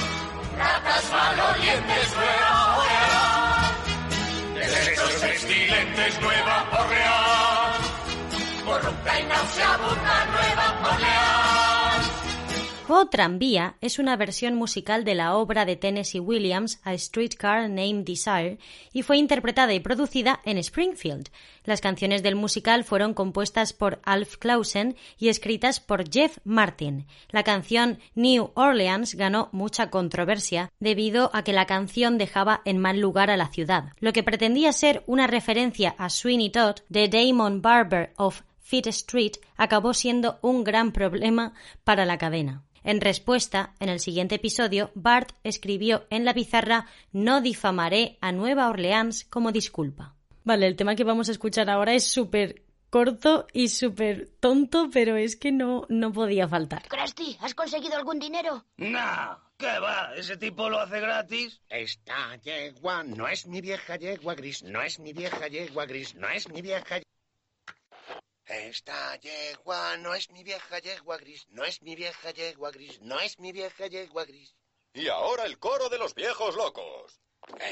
Ratas 0.58 1.12
malolientes, 1.12 2.16
Nueva 2.16 2.78
Orleans. 2.78 3.76
Desechos 4.56 5.14
pestilentes, 5.22 6.22
Nueva 6.22 6.66
Orleans. 6.72 7.86
Corrupta 8.66 9.20
y 9.20 9.24
nauseabunda, 9.24 10.26
Nueva 10.26 10.92
Orleans. 10.92 11.75
O 12.88 13.08
Tranvía 13.08 13.78
es 13.82 13.98
una 13.98 14.16
versión 14.16 14.54
musical 14.54 15.06
de 15.06 15.16
la 15.16 15.36
obra 15.36 15.66
de 15.66 15.76
Tennessee 15.76 16.20
Williams 16.20 16.80
A 16.84 16.96
Streetcar 16.96 17.68
Named 17.68 18.06
Desire 18.06 18.60
y 18.94 19.02
fue 19.02 19.18
interpretada 19.18 19.74
y 19.74 19.80
producida 19.80 20.40
en 20.46 20.60
Springfield. 20.60 21.30
Las 21.64 21.82
canciones 21.82 22.22
del 22.22 22.36
musical 22.36 22.84
fueron 22.84 23.16
compuestas 23.16 23.74
por 23.74 24.00
Alf 24.04 24.38
Clausen 24.38 24.96
y 25.18 25.30
escritas 25.30 25.80
por 25.80 26.08
Jeff 26.12 26.38
Martin. 26.44 27.08
La 27.30 27.42
canción 27.42 27.98
New 28.14 28.52
Orleans 28.54 29.16
ganó 29.16 29.50
mucha 29.52 29.90
controversia 29.90 30.72
debido 30.80 31.32
a 31.34 31.44
que 31.44 31.54
la 31.54 31.66
canción 31.66 32.20
dejaba 32.20 32.62
en 32.66 32.78
mal 32.78 33.00
lugar 33.00 33.32
a 33.32 33.38
la 33.38 33.48
ciudad. 33.48 33.94
Lo 34.00 34.14
que 34.14 34.22
pretendía 34.22 34.72
ser 34.74 35.02
una 35.08 35.26
referencia 35.26 35.96
a 35.98 36.12
Sweeney 36.12 36.52
Todd 36.52 36.82
de 36.90 37.10
Damon 37.10 37.64
Barber 37.64 38.14
of 38.18 38.44
Fifth 38.60 38.88
Street 38.88 39.34
acabó 39.58 39.96
siendo 39.96 40.38
un 40.44 40.64
gran 40.64 40.92
problema 40.92 41.54
para 41.84 42.06
la 42.06 42.20
cadena. 42.20 42.64
En 42.86 43.02
respuesta, 43.02 43.74
en 43.80 43.90
el 43.90 44.00
siguiente 44.00 44.36
episodio, 44.36 44.92
Bart 44.94 45.32
escribió 45.44 46.06
en 46.12 46.24
la 46.24 46.36
pizarra 46.36 46.86
No 47.12 47.42
difamaré 47.42 48.20
a 48.22 48.32
Nueva 48.32 48.70
Orleans 48.70 49.26
como 49.26 49.52
disculpa. 49.52 50.14
Vale, 50.44 50.68
el 50.68 50.76
tema 50.76 50.96
que 50.96 51.04
vamos 51.04 51.28
a 51.28 51.32
escuchar 51.32 51.68
ahora 51.72 51.96
es 51.96 52.06
súper 52.06 52.62
corto 52.92 53.48
y 53.52 53.70
súper 53.70 54.30
tonto, 54.40 54.92
pero 54.94 55.18
es 55.18 55.36
que 55.36 55.52
no, 55.52 55.88
no 55.90 56.14
podía 56.14 56.48
faltar. 56.48 56.84
Krusty, 56.88 57.36
¿has 57.42 57.56
conseguido 57.56 57.98
algún 57.98 58.20
dinero? 58.20 58.64
No, 58.78 59.40
¿qué 59.58 59.80
va? 59.80 60.14
¿Ese 60.16 60.38
tipo 60.38 60.70
lo 60.70 60.80
hace 60.80 61.00
gratis? 61.00 61.60
Esta 61.68 62.36
yegua 62.44 63.02
no 63.04 63.28
es 63.28 63.48
mi 63.48 63.62
vieja 63.62 63.96
yegua 63.96 64.36
gris, 64.36 64.62
no 64.62 64.84
es 64.84 65.00
mi 65.00 65.12
vieja 65.12 65.48
yegua 65.48 65.88
gris, 65.88 66.14
no 66.14 66.30
es 66.30 66.48
mi 66.50 66.62
vieja 66.62 67.00
Esta 68.48 69.20
yegua 69.20 69.98
no 69.98 70.14
es 70.14 70.30
mi 70.30 70.44
vieja 70.44 70.78
yegua 70.80 71.18
gris, 71.18 71.48
no 71.50 71.64
es 71.64 71.82
mi 71.82 71.96
vieja 71.96 72.32
yegua 72.32 72.70
gris, 72.72 73.02
no 73.02 73.20
es 73.20 73.40
mi 73.40 73.52
vieja 73.52 73.88
yegua 73.88 74.24
gris. 74.26 74.56
Y 74.94 75.08
ahora 75.08 75.46
el 75.46 75.58
coro 75.58 75.90
de 75.90 75.98
los 75.98 76.14
viejos 76.14 76.56
locos. 76.56 77.20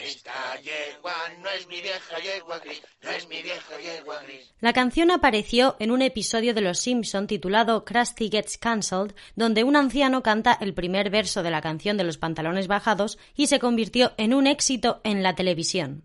Esta 0.04 0.60
yegua 0.62 1.16
no 1.42 1.50
es 1.50 1.68
mi 1.68 1.80
vieja 1.82 2.20
yegua 2.20 2.60
gris, 2.60 2.82
no 3.02 3.12
es 3.12 3.28
mi 3.28 3.42
vieja 3.44 3.80
yegua 3.80 4.22
gris. 4.24 4.54
La 4.62 4.74
canción 4.74 5.12
apareció 5.12 5.76
en 5.80 5.92
un 5.92 6.02
episodio 6.02 6.56
de 6.56 6.62
Los 6.62 6.80
Simpson 6.80 7.28
titulado 7.28 7.86
Krusty 7.86 8.30
Gets 8.30 8.58
Cancelled, 8.58 9.16
donde 9.36 9.64
un 9.64 9.76
anciano 9.76 10.24
canta 10.24 10.58
el 10.60 10.74
primer 10.74 11.12
verso 11.12 11.44
de 11.44 11.52
la 11.52 11.62
canción 11.62 11.98
de 11.98 12.04
los 12.04 12.18
pantalones 12.18 12.68
bajados 12.68 13.20
y 13.36 13.48
se 13.48 13.60
convirtió 13.60 14.14
en 14.18 14.34
un 14.34 14.48
éxito 14.48 15.02
en 15.04 15.22
la 15.22 15.36
televisión. 15.36 16.04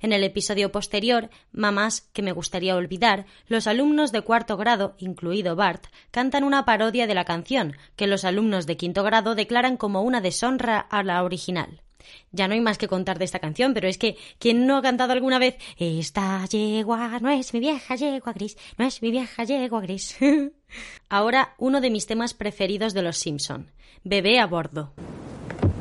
En 0.00 0.12
el 0.12 0.22
episodio 0.22 0.70
posterior, 0.70 1.28
Mamás 1.52 2.02
que 2.12 2.22
me 2.22 2.32
gustaría 2.32 2.76
olvidar, 2.76 3.26
los 3.48 3.66
alumnos 3.66 4.12
de 4.12 4.22
cuarto 4.22 4.56
grado, 4.56 4.94
incluido 4.98 5.56
Bart, 5.56 5.86
cantan 6.10 6.44
una 6.44 6.64
parodia 6.64 7.06
de 7.06 7.14
la 7.14 7.24
canción, 7.24 7.76
que 7.96 8.06
los 8.06 8.24
alumnos 8.24 8.66
de 8.66 8.76
quinto 8.76 9.02
grado 9.02 9.34
declaran 9.34 9.76
como 9.76 10.02
una 10.02 10.20
deshonra 10.20 10.78
a 10.78 11.02
la 11.02 11.24
original. 11.24 11.82
Ya 12.30 12.48
no 12.48 12.54
hay 12.54 12.60
más 12.60 12.78
que 12.78 12.88
contar 12.88 13.18
de 13.18 13.24
esta 13.24 13.38
canción, 13.38 13.74
pero 13.74 13.88
es 13.88 13.98
que 13.98 14.16
¿quién 14.38 14.66
no 14.66 14.76
ha 14.76 14.82
cantado 14.82 15.12
alguna 15.12 15.38
vez 15.38 15.56
Esta 15.76 16.44
yegua 16.46 17.18
no 17.20 17.30
es 17.30 17.52
mi 17.52 17.60
vieja 17.60 17.96
yegua 17.96 18.32
gris, 18.32 18.56
no 18.76 18.86
es 18.86 19.02
mi 19.02 19.10
vieja 19.10 19.44
yegua 19.44 19.80
gris? 19.80 20.16
Ahora 21.08 21.54
uno 21.58 21.80
de 21.80 21.90
mis 21.90 22.06
temas 22.06 22.34
preferidos 22.34 22.94
de 22.94 23.02
Los 23.02 23.18
Simpson, 23.18 23.72
Bebé 24.04 24.38
a 24.38 24.46
bordo. 24.46 24.94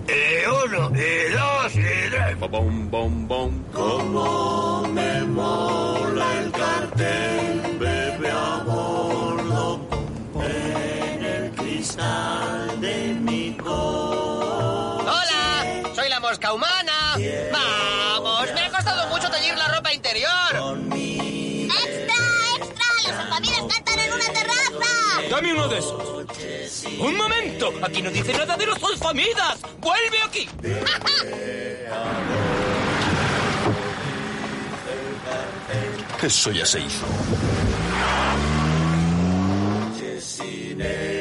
Y 0.07 0.45
uno, 0.47 0.91
y 0.95 1.31
dos, 1.31 1.75
y 1.75 2.09
tres. 2.09 2.39
Bom, 2.39 2.89
bom, 2.89 3.27
bom. 3.27 3.63
Como 3.73 4.87
me 4.93 5.21
mola 5.23 6.39
el 6.39 6.51
cartel, 6.51 7.26
Dame 25.29 25.53
uno 25.53 25.67
de 25.67 25.77
esos. 25.79 26.25
¡Un 26.99 27.15
momento! 27.17 27.73
Aquí 27.81 28.01
no 28.01 28.09
dice 28.09 28.33
nada 28.33 28.55
de 28.57 28.65
los 28.65 28.81
olfamidas. 28.81 29.59
¡Vuelve 29.79 30.21
aquí! 30.25 30.49
Eso 36.21 36.51
ya 36.51 36.65
se 36.65 36.79
hizo. 36.79 37.05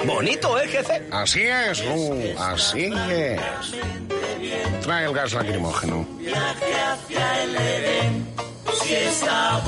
Bonito, 0.06 0.58
¿eh, 0.60 0.68
jefe? 0.68 1.02
Así 1.10 1.42
es, 1.42 1.84
Lu, 1.84 2.34
así 2.38 2.92
es. 3.10 3.40
Trae 4.82 5.06
el 5.06 5.12
gas 5.12 5.32
lacrimógeno. 5.32 6.06
Viaje 6.18 6.74
hacia 6.74 7.42
el 7.42 7.56
Edén, 7.56 8.26
si 8.82 8.94
está 8.94 9.56
a 9.56 9.58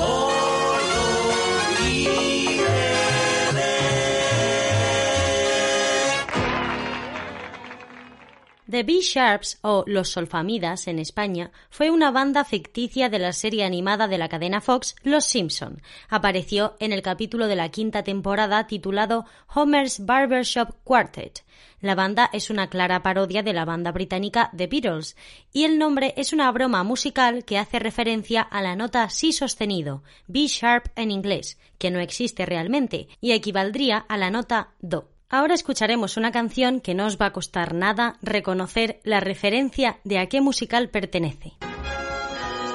The 8.69 8.83
B-Sharps 8.83 9.57
o 9.63 9.83
Los 9.87 10.09
Solfamidas 10.09 10.87
en 10.87 10.99
España 10.99 11.49
fue 11.71 11.89
una 11.89 12.11
banda 12.11 12.45
ficticia 12.45 13.09
de 13.09 13.17
la 13.17 13.33
serie 13.33 13.63
animada 13.63 14.07
de 14.07 14.19
la 14.19 14.29
cadena 14.29 14.61
Fox 14.61 14.95
Los 15.01 15.25
Simpson. 15.25 15.81
Apareció 16.07 16.75
en 16.79 16.93
el 16.93 17.01
capítulo 17.01 17.47
de 17.47 17.55
la 17.55 17.69
quinta 17.69 18.03
temporada 18.03 18.67
titulado 18.67 19.25
Homer's 19.55 20.05
Barbershop 20.05 20.75
Quartet. 20.83 21.43
La 21.81 21.95
banda 21.95 22.29
es 22.31 22.51
una 22.51 22.69
clara 22.69 23.01
parodia 23.01 23.41
de 23.41 23.53
la 23.53 23.65
banda 23.65 23.91
británica 23.91 24.51
The 24.55 24.67
Beatles 24.67 25.17
y 25.51 25.63
el 25.63 25.79
nombre 25.79 26.13
es 26.15 26.31
una 26.31 26.51
broma 26.51 26.83
musical 26.83 27.45
que 27.45 27.57
hace 27.57 27.79
referencia 27.79 28.43
a 28.43 28.61
la 28.61 28.75
nota 28.75 29.09
si 29.09 29.33
sostenido, 29.33 30.03
B 30.27 30.45
sharp 30.45 30.89
en 30.95 31.09
inglés, 31.09 31.57
que 31.79 31.89
no 31.89 31.99
existe 31.99 32.45
realmente 32.45 33.07
y 33.19 33.31
equivaldría 33.31 33.97
a 33.97 34.15
la 34.17 34.29
nota 34.29 34.75
do. 34.79 35.09
Ahora 35.31 35.53
escucharemos 35.53 36.17
una 36.17 36.31
canción 36.31 36.81
que 36.81 36.95
no 36.95 37.05
os 37.05 37.17
va 37.21 37.27
a 37.27 37.33
costar 37.33 37.75
nada 37.75 38.17
reconocer 38.23 38.99
la 39.03 39.19
referencia 39.19 39.99
de 40.03 40.17
a 40.17 40.25
qué 40.25 40.41
musical 40.41 40.89
pertenece. 40.89 41.53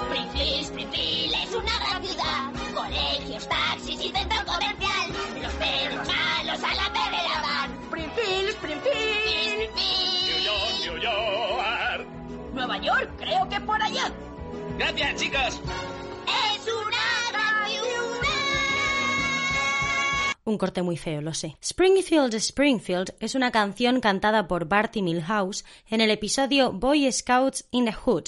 Springfield, 0.04 0.62
Springfield 0.62 1.34
es 1.34 1.52
una 1.52 1.78
gran 1.80 2.04
ciudad. 2.04 2.52
Colegios, 2.72 3.48
taxis 3.48 4.00
y 4.00 4.08
centro 4.08 4.38
comercial. 4.46 5.10
Los 5.42 5.52
perros 5.54 6.06
malos 6.06 6.62
a 6.62 6.74
la 6.76 6.92
perrera 6.92 7.42
van. 7.42 7.72
Springfield, 7.86 8.48
Springfield. 8.50 8.94
Springfield. 9.50 10.84
New 10.84 10.98
York. 11.02 12.06
Nueva 12.54 12.78
York, 12.78 13.10
creo 13.18 13.48
que 13.48 13.60
por 13.62 13.82
allá. 13.82 14.12
Gracias, 14.78 15.16
chicos. 15.16 15.60
Un 20.46 20.58
corte 20.58 20.82
muy 20.82 20.98
feo, 20.98 21.22
lo 21.22 21.32
sé. 21.32 21.56
Springfield, 21.62 22.34
Springfield 22.34 23.14
es 23.18 23.34
una 23.34 23.50
canción 23.50 24.00
cantada 24.00 24.46
por 24.46 24.68
Barty 24.68 25.00
Milhouse 25.00 25.64
en 25.88 26.02
el 26.02 26.10
episodio 26.10 26.70
Boy 26.70 27.10
Scouts 27.10 27.66
in 27.70 27.86
the 27.86 27.92
Hood. 27.94 28.24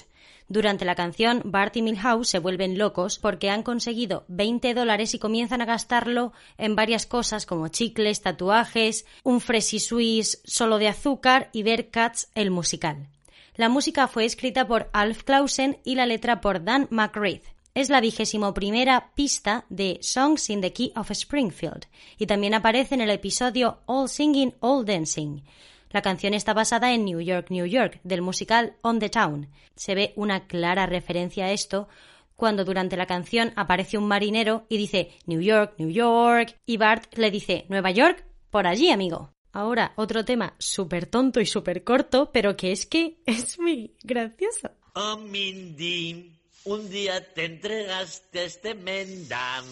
Durante 0.49 0.87
la 0.87 0.95
canción, 0.95 1.43
Bart 1.45 1.77
y 1.77 1.83
Milhouse 1.83 2.31
se 2.31 2.39
vuelven 2.39 2.79
locos 2.79 3.19
porque 3.19 3.51
han 3.51 3.63
conseguido 3.63 4.25
20 4.29 4.73
dólares 4.73 5.13
y 5.13 5.19
comienzan 5.19 5.61
a 5.61 5.67
gastarlo 5.67 6.33
en 6.57 6.75
varias 6.75 7.05
cosas 7.05 7.45
como 7.45 7.69
chicles, 7.69 8.23
tatuajes, 8.23 9.05
un 9.23 9.43
Freshly 9.43 9.81
Swiss 9.81 10.41
solo 10.45 10.79
de 10.79 10.89
azúcar 10.89 11.51
y 11.53 11.65
ver 11.65 11.91
Cats 11.91 12.31
el 12.35 12.51
musical. 12.51 13.09
La 13.57 13.69
música 13.69 14.09
fue 14.09 14.25
escrita 14.25 14.67
por 14.67 14.89
Alf 14.95 15.25
Clausen 15.25 15.81
y 15.85 15.97
la 15.97 16.07
letra 16.07 16.41
por 16.41 16.65
Dan 16.65 16.87
McRae 16.91 17.43
es 17.77 17.91
la 17.91 18.01
vigésimo 18.01 18.55
primera 18.55 19.13
pista 19.15 19.67
de 19.69 19.99
Songs 20.01 20.49
in 20.49 20.63
the 20.63 20.73
Key 20.73 20.93
of 20.97 21.11
Springfield 21.11 21.85
y 22.17 22.27
también 22.27 22.55
aparece 22.55 22.95
en 22.95 23.03
el 23.03 23.11
episodio 23.11 23.81
All 23.85 24.09
Singing, 24.09 24.55
All 24.61 24.87
Dancing. 24.87 25.43
La 25.91 26.01
canción 26.01 26.33
está 26.33 26.55
basada 26.55 26.95
en 26.95 27.05
New 27.05 27.21
York, 27.21 27.49
New 27.51 27.67
York, 27.67 28.01
del 28.03 28.23
musical 28.23 28.77
On 28.81 28.99
the 28.99 29.11
Town. 29.11 29.51
Se 29.75 29.95
ve 29.95 30.15
una 30.17 30.47
clara 30.47 30.87
referencia 30.87 31.45
a 31.45 31.53
esto 31.53 31.87
cuando 32.35 32.65
durante 32.65 32.97
la 32.97 33.05
canción 33.05 33.53
aparece 33.57 33.99
un 33.99 34.09
marinero 34.09 34.65
y 34.71 34.79
dice 34.79 35.11
New 35.27 35.43
York, 35.43 35.75
New 35.77 35.91
York, 35.91 36.59
y 36.65 36.79
Bart 36.79 37.13
le 37.19 37.31
dice 37.31 37.67
Nueva 37.69 37.91
York, 37.91 38.25
por 38.51 38.67
allí, 38.67 38.91
amigo. 38.91 39.33
Ahora, 39.53 39.93
otro 39.97 40.25
tema 40.25 40.55
súper 40.59 41.05
tonto 41.05 41.41
y 41.41 41.47
súper 41.47 41.85
corto, 41.85 42.31
pero 42.33 42.57
que 42.57 42.73
es 42.73 42.87
que 42.87 43.19
es 43.27 43.59
muy 43.59 43.95
gracioso. 44.03 44.71
Mindy, 45.19 46.36
un 46.67 46.91
día 46.91 47.33
te 47.33 47.45
entregaste 47.45 48.41
a 48.41 48.45
este 48.45 48.75
menda, 48.75 49.63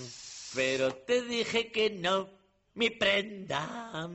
pero 0.54 0.94
te 0.94 1.22
dije 1.22 1.70
que 1.72 1.90
no, 1.90 2.30
mi 2.74 2.90
prenda. 2.90 4.09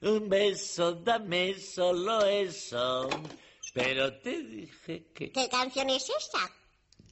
Un 0.00 0.28
beso, 0.28 0.92
dame 0.92 1.54
solo 1.58 2.24
eso, 2.24 3.08
pero 3.72 4.12
te 4.18 4.42
dije 4.42 5.06
que... 5.14 5.32
¿Qué 5.32 5.48
canción 5.48 5.90
es 5.90 6.04
esa? 6.04 6.50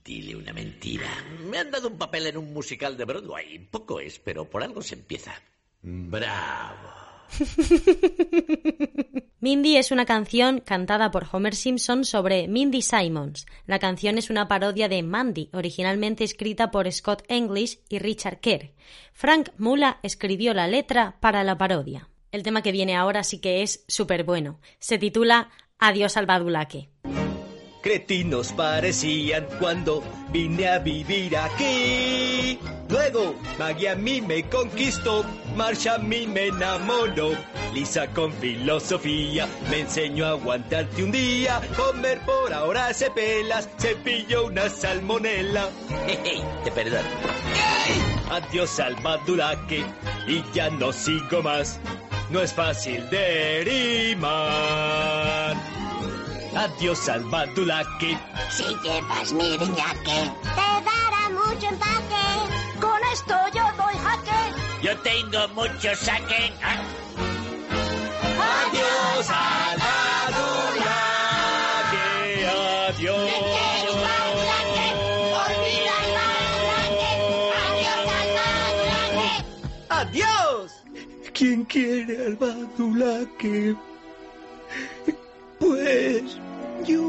Dile 0.02 0.34
una 0.34 0.52
mentira. 0.52 1.08
Me 1.40 1.58
han 1.58 1.70
dado 1.70 1.88
un 1.88 1.98
papel 1.98 2.26
en 2.26 2.38
un 2.38 2.52
musical 2.52 2.96
de 2.96 3.04
Broadway. 3.04 3.58
Poco 3.58 4.00
es, 4.00 4.18
pero 4.18 4.48
por 4.48 4.62
algo 4.62 4.82
se 4.82 4.94
empieza. 4.94 5.34
Bravo. 5.82 6.90
Mindy 9.42 9.76
es 9.76 9.90
una 9.90 10.06
canción 10.06 10.60
cantada 10.60 11.10
por 11.10 11.26
Homer 11.32 11.56
Simpson 11.56 12.04
sobre 12.04 12.46
Mindy 12.46 12.80
Simons. 12.80 13.44
La 13.66 13.80
canción 13.80 14.16
es 14.16 14.30
una 14.30 14.46
parodia 14.46 14.88
de 14.88 15.02
Mandy, 15.02 15.50
originalmente 15.52 16.22
escrita 16.22 16.70
por 16.70 16.88
Scott 16.92 17.24
English 17.26 17.80
y 17.88 17.98
Richard 17.98 18.38
Kerr. 18.38 18.70
Frank 19.12 19.48
Mula 19.58 19.98
escribió 20.04 20.54
la 20.54 20.68
letra 20.68 21.16
para 21.18 21.42
la 21.42 21.58
parodia. 21.58 22.08
El 22.30 22.44
tema 22.44 22.62
que 22.62 22.70
viene 22.70 22.94
ahora 22.94 23.24
sí 23.24 23.40
que 23.40 23.64
es 23.64 23.84
súper 23.88 24.22
bueno. 24.22 24.60
Se 24.78 24.96
titula 24.96 25.50
Adiós 25.76 26.16
al 26.16 26.26
badulaque. 26.26 26.90
Cretinos 27.82 28.52
parecían 28.52 29.46
cuando 29.58 30.02
vine 30.30 30.68
a 30.68 30.78
vivir 30.78 31.36
aquí. 31.36 32.58
Luego, 32.88 33.34
Maggie 33.58 33.88
a 33.90 33.96
mí 33.96 34.20
me 34.20 34.42
conquistó, 34.44 35.24
Marcia 35.56 35.94
a 35.94 35.98
mí 35.98 36.26
me 36.26 36.46
enamoró. 36.46 37.32
Lisa 37.74 38.06
con 38.08 38.32
filosofía 38.34 39.48
me 39.70 39.80
enseñó 39.80 40.26
a 40.26 40.30
aguantarte 40.30 41.02
un 41.02 41.10
día. 41.10 41.60
Comer 41.76 42.20
por 42.20 42.52
ahora 42.52 42.92
se 42.94 43.10
pelas, 43.10 43.68
se 43.78 43.96
pilló 43.96 44.46
una 44.46 44.68
salmonela. 44.68 45.68
Hey, 46.06 46.44
te 46.64 46.70
perdono. 46.70 47.08
Adiós 48.30 48.78
al 48.80 48.94
badulaque 48.96 49.84
y 50.26 50.42
ya 50.54 50.70
no 50.70 50.92
sigo 50.92 51.42
más. 51.42 51.80
No 52.30 52.40
es 52.40 52.52
fácil 52.52 53.08
derimar. 53.10 54.32
Adiós 56.54 57.08
al 57.08 57.24
badulaque. 57.24 58.18
Si 58.50 58.64
llevas 58.84 59.32
mi 59.32 59.56
viñaque, 59.58 60.30
Te 60.42 60.68
dará 60.88 61.28
mucho 61.30 61.66
empaque. 61.66 62.24
Con 62.80 63.00
esto 63.12 63.34
yo 63.54 63.64
doy 63.76 63.94
jaque. 64.04 64.40
Yo 64.82 64.96
tengo 64.98 65.48
mucho 65.54 65.94
saque. 65.96 66.52
Ah, 66.62 66.82
Adiós 68.68 69.30
al 69.30 69.78
badulaque. 69.78 70.92
Adiós. 72.88 73.30
¡Adiós! 79.88 80.72
¿Quién 81.32 81.64
quiere 81.64 82.26
al 82.26 82.36
badulaque? 82.36 83.76
Pues 85.62 86.24
yo. 86.84 87.02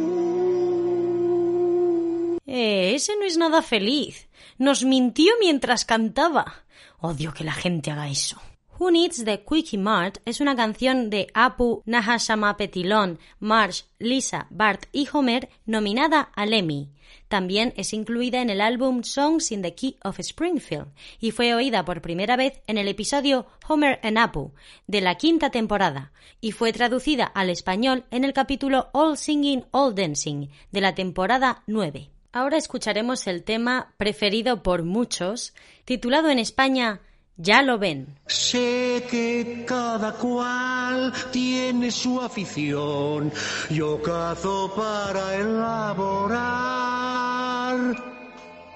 Eh, 2.46 2.94
ese 2.94 3.16
no 3.18 3.26
es 3.26 3.36
nada 3.36 3.64
feliz. 3.64 4.28
Nos 4.60 4.84
mintió 4.84 5.34
mientras 5.40 5.86
cantaba. 5.86 6.64
Odio 7.00 7.34
que 7.34 7.44
la 7.44 7.54
gente 7.54 7.90
haga 7.90 8.10
eso. 8.10 8.40
Who 8.80 8.90
Needs 8.90 9.24
the 9.24 9.44
Quickie 9.44 9.78
Mart 9.78 10.18
es 10.26 10.42
una 10.42 10.56
canción 10.56 11.12
de 11.12 11.28
Apu, 11.36 11.84
Nahashama 11.86 12.58
Petilon, 12.58 13.20
Marsh, 13.40 13.84
Lisa, 14.00 14.48
Bart 14.50 14.88
y 14.92 15.08
Homer 15.14 15.48
nominada 15.68 16.32
al 16.36 16.54
Emmy. 16.54 16.90
También 17.28 17.74
es 17.78 17.94
incluida 17.94 18.42
en 18.42 18.50
el 18.50 18.62
álbum 18.62 19.04
Songs 19.04 19.52
in 19.52 19.62
the 19.62 19.76
Key 19.76 19.98
of 20.04 20.20
Springfield 20.20 20.88
y 21.20 21.30
fue 21.30 21.54
oída 21.54 21.86
por 21.86 22.02
primera 22.02 22.36
vez 22.36 22.62
en 22.66 22.80
el 22.80 22.88
episodio 22.88 23.46
Homer 23.68 24.00
and 24.02 24.18
Apu 24.18 24.54
de 24.88 25.02
la 25.02 25.16
quinta 25.16 25.52
temporada 25.52 26.12
y 26.42 26.52
fue 26.52 26.74
traducida 26.74 27.26
al 27.26 27.52
español 27.52 28.06
en 28.10 28.24
el 28.24 28.34
capítulo 28.34 28.90
All 28.94 29.18
Singing, 29.18 29.66
All 29.70 29.94
Dancing 29.94 30.48
de 30.72 30.82
la 30.82 30.96
temporada 30.96 31.62
9. 31.68 32.10
Ahora 32.32 32.58
escucharemos 32.58 33.28
el 33.28 33.44
tema 33.44 33.94
preferido 33.98 34.64
por 34.64 34.82
muchos, 34.82 35.54
titulado 35.86 36.32
en 36.32 36.40
España 36.40 37.02
Ya 37.38 37.64
lo 37.64 37.80
ven. 37.80 38.20
Sé 38.28 39.08
que 39.10 39.66
cada 39.68 40.14
cual 40.14 41.12
tiene 41.32 41.90
su 41.90 42.22
afición. 42.22 43.32
Yo 43.72 44.02
cazo 44.02 44.72
para 44.76 45.36
elaborar 45.36 46.54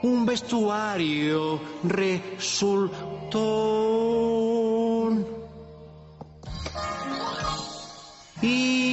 un 0.02 0.26
vestuario 0.26 1.62
resultón. 1.84 2.98
Y 8.42 8.87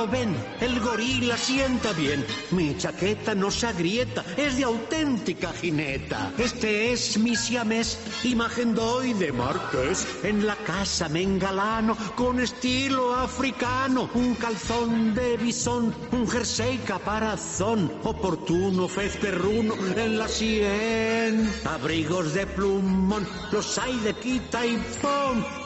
lo 0.00 0.06
ven, 0.06 0.34
el 0.60 0.80
gorila 0.80 1.36
sienta 1.36 1.92
bien. 1.92 2.24
Mi 2.52 2.74
chaqueta 2.78 3.34
no 3.34 3.50
se 3.50 3.66
agrieta, 3.66 4.24
es 4.36 4.56
de 4.56 4.64
auténtica 4.64 5.52
jineta. 5.52 6.32
Este 6.38 6.92
es 6.92 7.18
mi 7.18 7.36
siamés, 7.36 7.98
imagen 8.24 8.74
doy 8.74 9.12
de 9.12 9.30
marqués. 9.30 10.06
En 10.22 10.46
la 10.46 10.56
casa 10.56 11.10
me 11.10 11.22
engalano 11.22 11.98
con 12.16 12.40
estilo 12.40 13.14
africano. 13.14 14.08
Un 14.14 14.36
calzón 14.36 15.14
de 15.14 15.36
bisón, 15.36 15.94
un 16.12 16.26
jersey 16.26 16.78
caparazón. 16.78 17.92
Oportuno 18.02 18.88
fez 18.88 19.18
perruno 19.18 19.74
en 19.96 20.18
la 20.18 20.28
sien. 20.28 21.52
Abrigos 21.66 22.32
de 22.32 22.46
plumón, 22.46 23.28
los 23.52 23.76
hay 23.76 23.98
de 23.98 24.14
quita 24.14 24.64
y. 24.64 24.80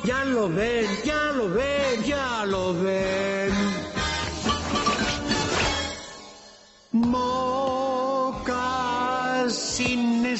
Ya 0.02 0.24
lo 0.24 0.48
ven, 0.48 0.86
ya 1.04 1.32
lo 1.32 1.48
ven, 1.48 2.02
ya 2.04 2.44
lo 2.46 2.74
ven. 2.74 4.03
Mocasines 6.94 8.40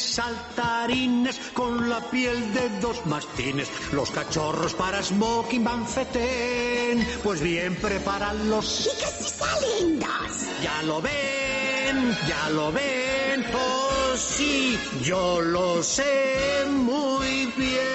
saltarines 0.00 1.40
con 1.52 1.90
la 1.90 1.98
piel 2.00 2.54
de 2.54 2.68
dos 2.78 3.04
mastines. 3.06 3.68
Los 3.92 4.12
cachorros 4.12 4.72
para 4.74 5.02
smoking 5.02 5.64
van 5.64 5.84
fetén. 5.84 7.04
Pues 7.24 7.40
bien, 7.40 7.74
prepáralos. 7.74 8.86
y 8.86 8.90
que 9.00 9.06
si 9.06 9.30
salen. 9.30 9.98
Ya 10.62 10.82
lo 10.84 11.02
ven, 11.02 12.16
ya 12.28 12.50
lo 12.50 12.70
ven. 12.70 13.44
Oh, 13.52 14.16
sí, 14.16 14.78
yo 15.02 15.40
lo 15.40 15.82
sé 15.82 16.66
muy 16.68 17.46
bien. 17.56 17.93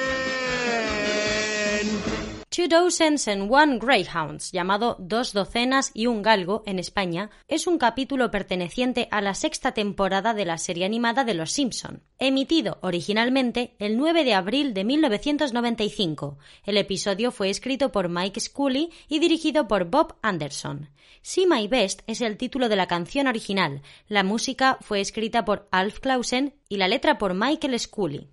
Two 2.59 2.67
Dozens 2.67 3.25
and 3.29 3.49
One 3.49 3.79
Greyhounds, 3.79 4.51
llamado 4.51 4.97
Dos 4.99 5.31
Docenas 5.31 5.91
y 5.93 6.07
un 6.07 6.21
Galgo 6.21 6.61
en 6.65 6.77
España, 6.77 7.29
es 7.47 7.67
un 7.67 7.77
capítulo 7.77 8.31
perteneciente 8.31 9.07
a 9.11 9.21
la 9.21 9.33
sexta 9.33 9.71
temporada 9.71 10.33
de 10.33 10.43
la 10.43 10.57
serie 10.57 10.83
animada 10.83 11.23
de 11.23 11.35
Los 11.35 11.53
Simpson, 11.53 12.03
emitido 12.17 12.77
originalmente 12.81 13.77
el 13.79 13.95
9 13.95 14.25
de 14.25 14.33
abril 14.33 14.73
de 14.73 14.83
1995. 14.83 16.37
El 16.65 16.75
episodio 16.75 17.31
fue 17.31 17.49
escrito 17.49 17.93
por 17.93 18.09
Mike 18.09 18.41
Scully 18.41 18.89
y 19.07 19.19
dirigido 19.19 19.69
por 19.69 19.85
Bob 19.85 20.17
Anderson. 20.21 20.89
See 21.21 21.47
My 21.47 21.65
Best 21.69 22.01
es 22.07 22.19
el 22.19 22.35
título 22.35 22.67
de 22.67 22.75
la 22.75 22.87
canción 22.87 23.27
original. 23.27 23.83
La 24.09 24.23
música 24.23 24.77
fue 24.81 24.99
escrita 24.99 25.45
por 25.45 25.69
Alf 25.71 26.01
Clausen 26.01 26.55
y 26.67 26.75
la 26.75 26.89
letra 26.89 27.17
por 27.17 27.35
Michael 27.35 27.79
Scully. 27.79 28.27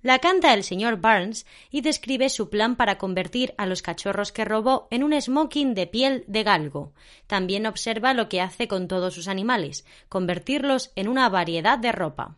La 0.00 0.20
canta 0.20 0.54
el 0.54 0.62
señor 0.62 1.00
Barnes 1.00 1.44
y 1.70 1.80
describe 1.80 2.28
su 2.28 2.50
plan 2.50 2.76
para 2.76 2.98
convertir 2.98 3.54
a 3.58 3.66
los 3.66 3.82
cachorros 3.82 4.30
que 4.30 4.44
robó 4.44 4.86
en 4.92 5.02
un 5.02 5.20
smoking 5.20 5.74
de 5.74 5.88
piel 5.88 6.24
de 6.28 6.44
galgo. 6.44 6.92
También 7.26 7.66
observa 7.66 8.14
lo 8.14 8.28
que 8.28 8.40
hace 8.40 8.68
con 8.68 8.86
todos 8.86 9.14
sus 9.14 9.26
animales, 9.26 9.84
convertirlos 10.08 10.92
en 10.94 11.08
una 11.08 11.28
variedad 11.28 11.78
de 11.78 11.90
ropa. 11.90 12.36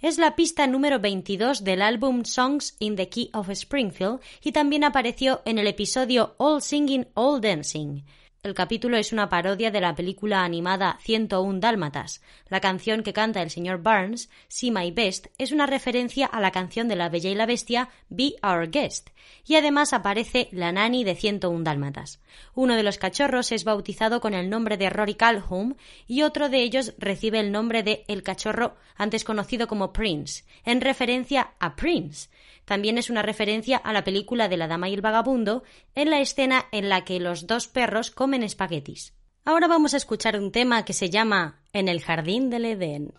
Es 0.00 0.18
la 0.18 0.34
pista 0.34 0.66
número 0.66 0.98
22 0.98 1.62
del 1.62 1.82
álbum 1.82 2.24
Songs 2.24 2.76
in 2.78 2.96
the 2.96 3.08
Key 3.08 3.30
of 3.32 3.50
Springfield 3.50 4.20
y 4.42 4.52
también 4.52 4.84
apareció 4.84 5.42
en 5.44 5.58
el 5.58 5.66
episodio 5.66 6.34
All 6.38 6.62
Singing, 6.62 7.08
All 7.14 7.40
Dancing. 7.40 8.02
El 8.44 8.52
capítulo 8.52 8.98
es 8.98 9.10
una 9.10 9.30
parodia 9.30 9.70
de 9.70 9.80
la 9.80 9.94
película 9.94 10.44
animada 10.44 10.98
101 11.00 11.60
Dálmatas. 11.60 12.20
La 12.50 12.60
canción 12.60 13.02
que 13.02 13.14
canta 13.14 13.40
el 13.40 13.48
señor 13.48 13.82
Barnes, 13.82 14.28
See 14.48 14.70
My 14.70 14.90
Best, 14.90 15.28
es 15.38 15.50
una 15.50 15.64
referencia 15.64 16.26
a 16.26 16.42
la 16.42 16.50
canción 16.50 16.86
de 16.86 16.94
La 16.94 17.08
Bella 17.08 17.30
y 17.30 17.34
la 17.34 17.46
Bestia, 17.46 17.88
Be 18.10 18.34
Our 18.42 18.68
Guest, 18.68 19.08
y 19.46 19.54
además 19.54 19.94
aparece 19.94 20.50
la 20.52 20.72
nani 20.72 21.04
de 21.04 21.14
101 21.14 21.64
Dálmatas. 21.64 22.20
Uno 22.54 22.76
de 22.76 22.82
los 22.82 22.98
cachorros 22.98 23.50
es 23.50 23.64
bautizado 23.64 24.20
con 24.20 24.34
el 24.34 24.50
nombre 24.50 24.76
de 24.76 24.90
Rory 24.90 25.14
Calhoun 25.14 25.78
y 26.06 26.20
otro 26.20 26.50
de 26.50 26.60
ellos 26.60 26.92
recibe 26.98 27.40
el 27.40 27.50
nombre 27.50 27.82
de 27.82 28.04
el 28.08 28.22
cachorro 28.22 28.76
antes 28.94 29.24
conocido 29.24 29.68
como 29.68 29.94
Prince, 29.94 30.44
en 30.66 30.82
referencia 30.82 31.54
a 31.60 31.76
Prince. 31.76 32.28
También 32.64 32.96
es 32.96 33.10
una 33.10 33.22
referencia 33.22 33.76
a 33.76 33.92
la 33.92 34.04
película 34.04 34.48
de 34.48 34.56
la 34.56 34.68
Dama 34.68 34.88
y 34.88 34.94
el 34.94 35.02
Vagabundo, 35.02 35.64
en 35.94 36.10
la 36.10 36.20
escena 36.20 36.66
en 36.72 36.88
la 36.88 37.04
que 37.04 37.20
los 37.20 37.46
dos 37.46 37.68
perros 37.68 38.10
comen 38.10 38.33
espaguetis. 38.42 39.14
Ahora 39.44 39.68
vamos 39.68 39.94
a 39.94 39.98
escuchar 39.98 40.38
un 40.38 40.50
tema 40.50 40.84
que 40.84 40.94
se 40.94 41.10
llama 41.10 41.62
En 41.72 41.88
el 41.88 42.00
jardín 42.00 42.50
del 42.50 42.64
Edén. 42.64 43.12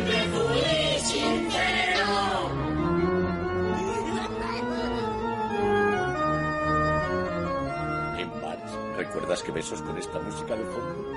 En 0.00 0.02
el 0.02 0.57
¿Recuerdas 9.28 9.44
que 9.44 9.52
besos 9.52 9.82
con 9.82 9.98
esta 9.98 10.18
música 10.20 10.56
de 10.56 10.64
fondo? 10.64 11.12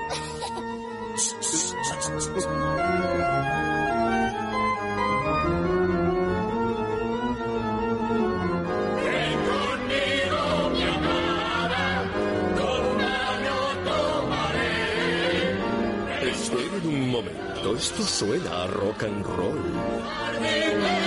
Esperen 16.21 16.87
un 16.87 17.09
momento, 17.11 17.77
esto 17.77 18.03
suena 18.03 18.63
a 18.63 18.67
rock 18.67 19.03
and 19.03 19.25
roll. 19.25 21.00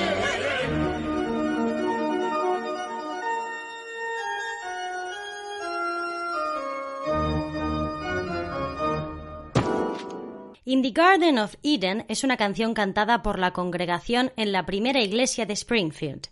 In 10.75 10.83
the 10.83 10.91
Garden 10.91 11.39
of 11.39 11.55
Eden 11.63 12.05
es 12.09 12.25
una 12.25 12.37
canción 12.37 12.75
cantada 12.75 13.23
por 13.23 13.39
la 13.39 13.53
congregación 13.53 14.33
en 14.37 14.51
la 14.51 14.67
primera 14.67 15.01
iglesia 15.01 15.47
de 15.47 15.53
Springfield. 15.53 16.27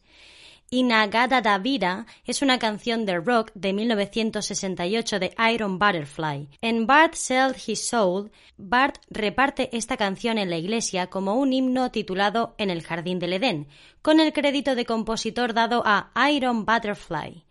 Inagada 0.68 1.40
da 1.40 1.58
Vida 1.58 2.06
es 2.24 2.42
una 2.42 2.58
canción 2.58 3.06
de 3.06 3.20
rock 3.20 3.52
de 3.54 3.72
1968 3.72 5.20
de 5.20 5.32
Iron 5.54 5.78
Butterfly. 5.78 6.48
En 6.60 6.88
Bart 6.88 7.14
Sold 7.14 7.54
His 7.64 7.86
Soul, 7.86 8.32
Bart 8.56 8.96
reparte 9.10 9.70
esta 9.76 9.96
canción 9.96 10.38
en 10.38 10.50
la 10.50 10.56
iglesia 10.56 11.06
como 11.06 11.36
un 11.36 11.52
himno 11.52 11.92
titulado 11.92 12.56
En 12.58 12.70
el 12.70 12.82
Jardín 12.82 13.20
del 13.20 13.34
Edén, 13.34 13.68
con 14.02 14.18
el 14.18 14.32
crédito 14.32 14.74
de 14.74 14.84
compositor 14.84 15.54
dado 15.54 15.84
a 15.86 16.10
Iron 16.32 16.64
Butterfly. 16.64 17.44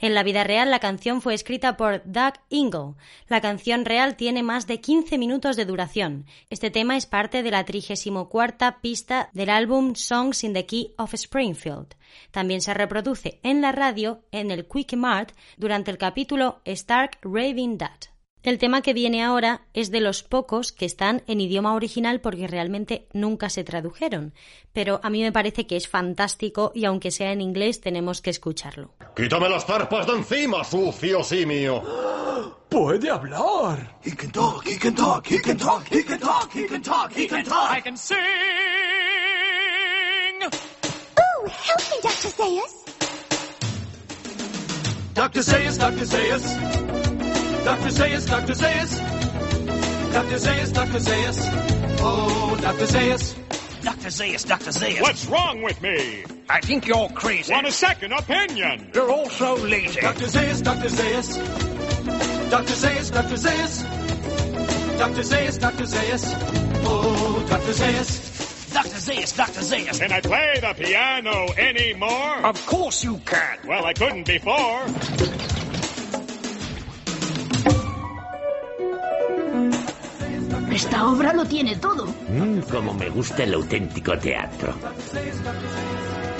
En 0.00 0.14
la 0.14 0.22
vida 0.22 0.44
real, 0.44 0.70
la 0.70 0.78
canción 0.78 1.20
fue 1.20 1.34
escrita 1.34 1.76
por 1.76 2.02
Doug 2.04 2.34
Ingle. 2.50 2.94
La 3.26 3.40
canción 3.40 3.84
real 3.84 4.16
tiene 4.16 4.44
más 4.44 4.68
de 4.68 4.80
15 4.80 5.18
minutos 5.18 5.56
de 5.56 5.64
duración. 5.64 6.24
Este 6.50 6.70
tema 6.70 6.96
es 6.96 7.06
parte 7.06 7.42
de 7.42 7.50
la 7.50 7.64
34 7.64 8.80
pista 8.80 9.28
del 9.32 9.50
álbum 9.50 9.94
Songs 9.96 10.44
in 10.44 10.52
the 10.52 10.66
Key 10.66 10.94
of 10.98 11.14
Springfield. 11.14 11.96
También 12.30 12.60
se 12.60 12.74
reproduce 12.74 13.40
en 13.42 13.60
la 13.60 13.72
radio 13.72 14.22
en 14.30 14.52
el 14.52 14.68
Quick 14.68 14.94
Mart 14.94 15.32
durante 15.56 15.90
el 15.90 15.98
capítulo 15.98 16.60
Stark 16.64 17.18
Raving 17.22 17.78
Dad. 17.78 18.17
El 18.44 18.58
tema 18.58 18.82
que 18.82 18.94
viene 18.94 19.24
ahora 19.24 19.62
es 19.74 19.90
de 19.90 20.00
los 20.00 20.22
pocos 20.22 20.70
que 20.72 20.86
están 20.86 21.22
en 21.26 21.40
idioma 21.40 21.74
original 21.74 22.20
porque 22.20 22.46
realmente 22.46 23.08
nunca 23.12 23.50
se 23.50 23.64
tradujeron, 23.64 24.32
pero 24.72 25.00
a 25.02 25.10
mí 25.10 25.22
me 25.22 25.32
parece 25.32 25.66
que 25.66 25.76
es 25.76 25.88
fantástico 25.88 26.70
y 26.74 26.84
aunque 26.84 27.10
sea 27.10 27.32
en 27.32 27.40
inglés 27.40 27.80
tenemos 27.80 28.22
que 28.22 28.30
escucharlo. 28.30 28.92
¡Quítame 29.16 29.48
las 29.48 29.66
zarpas 29.66 30.06
de 30.06 30.12
encima, 30.12 30.62
sucio 30.62 31.24
simio! 31.24 31.82
¡Puede 32.68 33.10
hablar! 33.10 33.98
He 34.04 34.14
can 34.14 34.30
talk, 34.30 34.64
he 34.66 34.78
can 34.78 34.94
talk, 34.94 35.26
he 35.26 35.40
can 35.40 35.56
talk, 35.56 35.84
he 35.90 36.04
can 36.04 36.20
talk, 36.20 36.54
he 36.54 36.66
can 36.66 36.82
talk, 36.82 37.12
he 37.12 37.26
can 37.26 37.44
talk. 37.44 37.76
I 37.76 37.80
can 37.80 37.96
sing! 37.96 38.18
Ooh, 40.44 41.48
help 41.48 41.82
me, 41.90 41.96
Dr. 42.02 42.30
Zayas. 42.30 42.84
Dr. 45.14 45.42
Zayas, 45.42 45.78
Dr. 45.78 46.06
Zayas. 46.06 47.07
Dr. 47.68 47.90
Zayas, 47.90 48.26
Dr. 48.26 48.54
Zayas. 48.54 48.92
Dr. 50.10 50.38
Zayas, 50.38 50.72
Dr. 50.72 51.00
Zayas. 51.00 51.38
Oh, 52.00 52.58
Dr. 52.62 52.86
Zayas. 52.86 53.34
Dr. 53.82 54.08
Zayas, 54.08 54.48
Dr. 54.48 54.70
Zayas. 54.70 55.02
What's 55.02 55.26
wrong 55.26 55.60
with 55.60 55.82
me? 55.82 56.24
I 56.48 56.60
think 56.62 56.86
you're 56.86 57.10
crazy. 57.10 57.52
Want 57.52 57.66
a 57.66 57.70
second 57.70 58.12
opinion? 58.12 58.90
You're 58.94 59.10
all 59.12 59.28
so 59.28 59.56
lazy. 59.56 60.00
Dr. 60.00 60.24
Zayas, 60.24 60.62
Dr. 60.62 60.88
Zayas. 60.88 62.50
Dr. 62.50 62.72
Zayas, 62.72 63.12
Dr. 63.12 63.36
Zayas. 63.36 64.98
Dr. 64.98 65.20
Zayas, 65.20 65.60
Dr. 65.60 65.84
Zayas. 65.84 66.24
Oh, 66.86 67.46
Dr. 67.50 67.72
Zayas. 67.72 68.72
Dr. 68.72 68.96
Zayas, 68.96 69.36
Dr. 69.36 69.60
Zayas. 69.60 70.00
Can 70.00 70.12
I 70.12 70.20
play 70.22 70.58
the 70.62 70.72
piano 70.72 71.48
anymore? 71.58 72.46
Of 72.46 72.64
course 72.64 73.04
you 73.04 73.18
can. 73.26 73.58
Well, 73.66 73.84
I 73.84 73.92
couldn't 73.92 74.26
before. 74.26 74.86
Esta 80.78 81.08
obra 81.08 81.32
lo 81.32 81.44
tiene 81.44 81.74
todo. 81.74 82.06
Mm, 82.28 82.60
como 82.70 82.94
me 82.94 83.08
gusta 83.08 83.42
el 83.42 83.52
auténtico 83.54 84.16
teatro. 84.16 84.72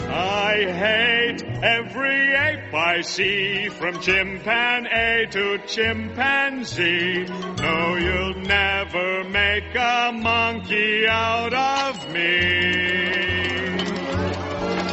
I 0.08 0.64
hate 0.64 1.42
every 1.60 2.36
ape 2.36 2.72
I 2.72 3.02
see, 3.02 3.68
from 3.68 3.98
chimpanzee 3.98 5.26
to 5.32 5.58
chimpanzee. 5.66 7.26
No, 7.60 7.96
you'll 7.96 8.40
never 8.46 9.24
make 9.24 9.74
a 9.74 10.12
monkey 10.12 11.08
out 11.08 11.52
of 11.52 12.06
me. 12.12 13.80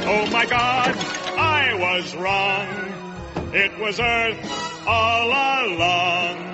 Oh 0.08 0.26
my 0.32 0.46
God, 0.48 0.96
I 1.38 1.76
was 1.78 2.16
wrong. 2.16 3.54
It 3.54 3.78
was 3.78 4.00
Earth 4.00 4.88
all 4.88 5.30
along. 5.30 6.45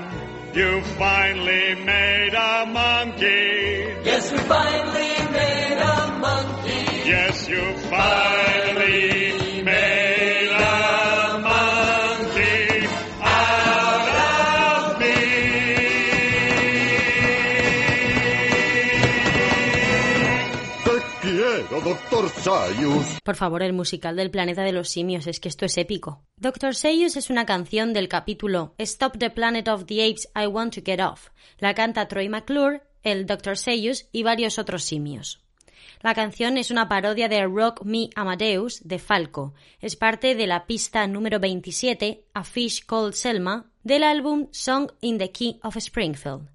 You 0.54 0.82
finally 0.82 1.76
made 1.76 2.34
a 2.34 2.66
monkey. 2.66 3.96
Yes, 4.04 4.32
we 4.34 4.38
finally 4.40 5.32
made 5.32 5.80
a 5.80 6.18
monkey. 6.20 7.10
Yes, 7.10 7.48
you 7.48 7.74
finally 7.90 8.61
doctor 22.22 22.44
Sayus. 22.44 23.20
Por 23.24 23.36
favor, 23.36 23.64
el 23.64 23.74
musical 23.74 24.16
del 24.16 24.30
planeta 24.30 24.64
de 24.64 24.72
los 24.72 24.90
simios, 24.90 25.28
es 25.28 25.40
que 25.40 25.50
esto 25.50 25.66
es 25.66 25.78
épico. 25.78 26.24
Dr. 26.38 26.76
Seuss 26.76 27.18
es 27.18 27.30
una 27.30 27.46
canción 27.46 27.94
del 27.94 28.08
capítulo 28.08 28.76
Stop 28.78 29.18
the 29.18 29.30
Planet 29.30 29.68
of 29.68 29.86
the 29.86 30.04
Apes, 30.04 30.30
I 30.36 30.46
Want 30.46 30.76
to 30.76 30.82
Get 30.86 31.00
Off. 31.00 31.30
La 31.58 31.74
canta 31.74 32.08
Troy 32.08 32.30
McClure, 32.30 32.84
el 33.04 33.26
Dr. 33.26 33.58
Seuss 33.58 34.08
y 34.12 34.24
varios 34.24 34.60
otros 34.60 34.84
simios. 34.84 35.42
La 36.02 36.14
canción 36.14 36.58
es 36.58 36.70
una 36.70 36.88
parodia 36.88 37.28
de 37.28 37.46
Rock 37.46 37.84
Me 37.84 38.10
Amadeus 38.16 38.82
de 38.84 39.00
Falco. 39.00 39.54
Es 39.80 39.96
parte 39.96 40.36
de 40.36 40.48
la 40.48 40.66
pista 40.66 41.08
número 41.08 41.40
27, 41.40 42.26
A 42.34 42.44
Fish 42.44 42.86
Called 42.86 43.14
Selma, 43.14 43.72
del 43.84 44.04
álbum 44.04 44.48
Song 44.52 44.92
in 45.02 45.18
the 45.18 45.32
Key 45.32 45.60
of 45.64 45.76
Springfield. 45.78 46.50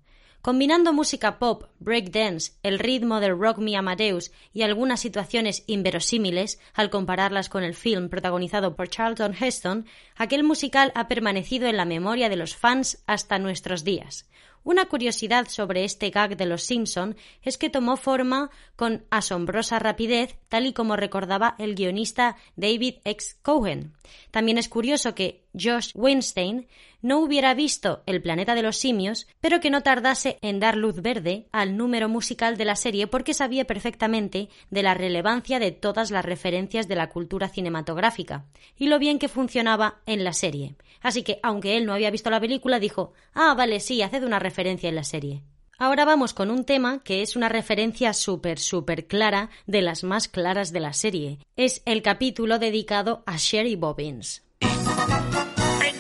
Combinando 0.47 0.93
música 0.93 1.41
pop, 1.41 1.65
breakdance, 1.81 2.53
el 2.63 2.79
ritmo 2.79 3.19
del 3.19 3.37
Rock 3.37 3.59
Me 3.59 3.77
Amadeus 3.77 4.31
y 4.53 4.63
algunas 4.63 5.01
situaciones 5.01 5.65
inverosímiles 5.67 6.61
al 6.73 6.89
compararlas 6.89 7.49
con 7.49 7.65
el 7.65 7.75
film 7.75 8.09
protagonizado 8.09 8.77
por 8.77 8.89
Charlton 8.89 9.35
Heston, 9.35 9.87
aquel 10.15 10.45
musical 10.45 10.93
ha 10.95 11.09
permanecido 11.09 11.67
en 11.67 11.77
la 11.77 11.85
memoria 11.85 12.29
de 12.29 12.37
los 12.37 12.55
fans 12.55 13.03
hasta 13.09 13.41
nuestros 13.41 13.83
días. 13.83 14.29
Una 14.67 14.87
curiosidad 14.87 15.47
sobre 15.49 15.85
este 15.85 16.11
gag 16.11 16.37
de 16.37 16.45
los 16.45 16.65
Simpson 16.65 17.17
es 17.43 17.57
que 17.57 17.71
tomó 17.71 17.97
forma 17.97 18.51
con 18.75 19.05
asombrosa 19.11 19.79
rapidez, 19.79 20.37
tal 20.49 20.67
y 20.67 20.73
como 20.73 20.97
recordaba 20.97 21.55
el 21.59 21.77
guionista 21.77 22.37
David 22.57 22.97
X. 23.05 23.39
Cohen. 23.43 23.95
También 24.33 24.59
es 24.59 24.69
curioso 24.69 25.15
que 25.15 25.46
Josh 25.59 25.91
Weinstein 25.95 26.69
no 27.03 27.21
hubiera 27.21 27.55
visto 27.55 28.03
El 28.07 28.21
planeta 28.21 28.55
de 28.55 28.63
los 28.63 28.77
simios, 28.77 29.27
pero 29.41 29.61
que 29.61 29.71
no 29.71 29.83
tardase 29.83 30.39
en 30.43 30.61
dar 30.61 30.77
luz 30.77 31.03
verde 31.03 31.47
al 31.53 31.77
número 31.77 32.09
musical 32.09 32.57
de 32.57 32.65
la 32.65 32.77
serie 32.77 33.07
porque 33.07 33.35
sabía 33.35 33.65
perfectamente 33.65 34.49
de 34.71 34.83
la 34.83 34.95
relevancia 34.95 35.59
de 35.59 35.73
todas 35.73 36.11
las 36.11 36.25
referencias 36.25 36.89
de 36.89 36.97
la 36.97 37.09
cultura 37.09 37.49
cinematográfica 37.49 38.47
y 38.77 38.89
lo 38.89 38.99
bien 38.99 39.19
que 39.19 39.29
funcionaba 39.29 40.01
en 40.07 40.25
la 40.25 40.33
serie. 40.33 40.75
Así 41.01 41.23
que, 41.23 41.39
aunque 41.43 41.77
él 41.77 41.87
no 41.87 41.95
había 41.95 42.11
visto 42.11 42.31
la 42.31 42.41
película, 42.41 42.81
dijo 42.81 43.13
Ah, 43.35 43.55
vale, 43.55 43.81
sí, 43.81 44.03
haced 44.03 44.25
una 44.25 44.39
referencia 44.39 44.89
en 44.89 44.97
la 44.97 45.05
serie. 45.05 45.43
Ahora 45.79 46.07
vamos 46.07 46.33
con 46.33 46.51
un 46.51 46.65
tema 46.65 47.03
que 47.05 47.21
es 47.21 47.37
una 47.37 47.51
referencia 47.51 48.15
súper, 48.15 48.59
súper 48.59 49.07
clara 49.07 49.51
de 49.67 49.83
las 49.83 50.05
más 50.05 50.27
claras 50.27 50.73
de 50.73 50.81
la 50.81 50.95
serie. 50.95 51.39
Es 51.55 51.83
el 51.85 52.01
capítulo 52.01 52.59
dedicado 52.59 53.23
a 53.27 53.37
Sherry 53.37 53.77
Bobbins. 53.77 54.46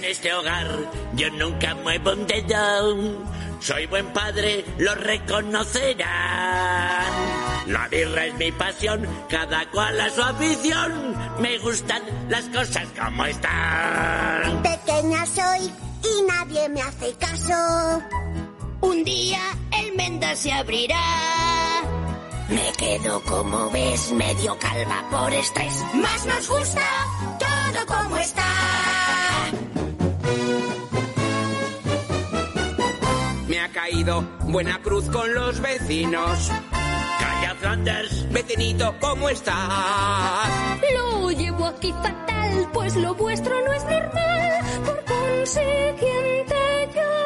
Este 0.08 0.32
hogar 0.32 0.68
yo 1.14 1.28
nunca 1.30 1.74
muevo 1.74 2.12
un 2.12 2.28
dedo. 2.28 2.96
Soy 3.58 3.86
buen 3.86 4.06
padre, 4.12 4.64
lo 4.78 4.94
reconocerán. 4.94 6.06
La 7.66 7.88
birra 7.88 8.26
es 8.26 8.34
mi 8.34 8.52
pasión, 8.52 9.04
cada 9.28 9.68
cual 9.70 10.00
a 10.00 10.08
su 10.10 10.22
afición. 10.22 11.16
Me 11.40 11.58
gustan 11.58 12.02
las 12.28 12.44
cosas 12.50 12.86
como 12.96 13.24
están. 13.24 14.62
Pequeña 14.62 15.26
soy 15.26 15.72
y 16.04 16.22
nadie 16.28 16.68
me 16.68 16.82
hace 16.82 17.12
caso. 17.14 18.00
Un 18.82 19.02
día 19.02 19.40
el 19.72 19.96
menda 19.96 20.36
se 20.36 20.52
abrirá. 20.52 21.02
Me 22.48 22.72
quedo 22.78 23.20
como 23.22 23.70
ves, 23.70 24.12
medio 24.12 24.56
calva 24.60 25.02
por 25.10 25.34
estrés. 25.34 25.82
Más 25.94 26.24
nos 26.26 26.48
gusta 26.48 26.86
todo 27.40 27.86
como 27.86 28.16
está. 28.18 28.65
Buena 34.40 34.80
cruz 34.82 35.08
con 35.10 35.32
los 35.34 35.60
vecinos. 35.60 36.50
Calla, 37.20 37.54
Flanders. 37.60 38.26
Vecinito, 38.32 38.94
¿cómo 39.00 39.28
estás? 39.28 40.48
Lo 40.94 41.30
llevo 41.30 41.66
aquí 41.66 41.92
fatal, 41.92 42.68
pues 42.72 42.96
lo 42.96 43.14
vuestro 43.14 43.54
no 43.64 43.72
es 43.72 43.84
normal. 43.84 44.60
Por 44.84 45.04
consiguiente 45.04 46.54
yo 46.94 47.25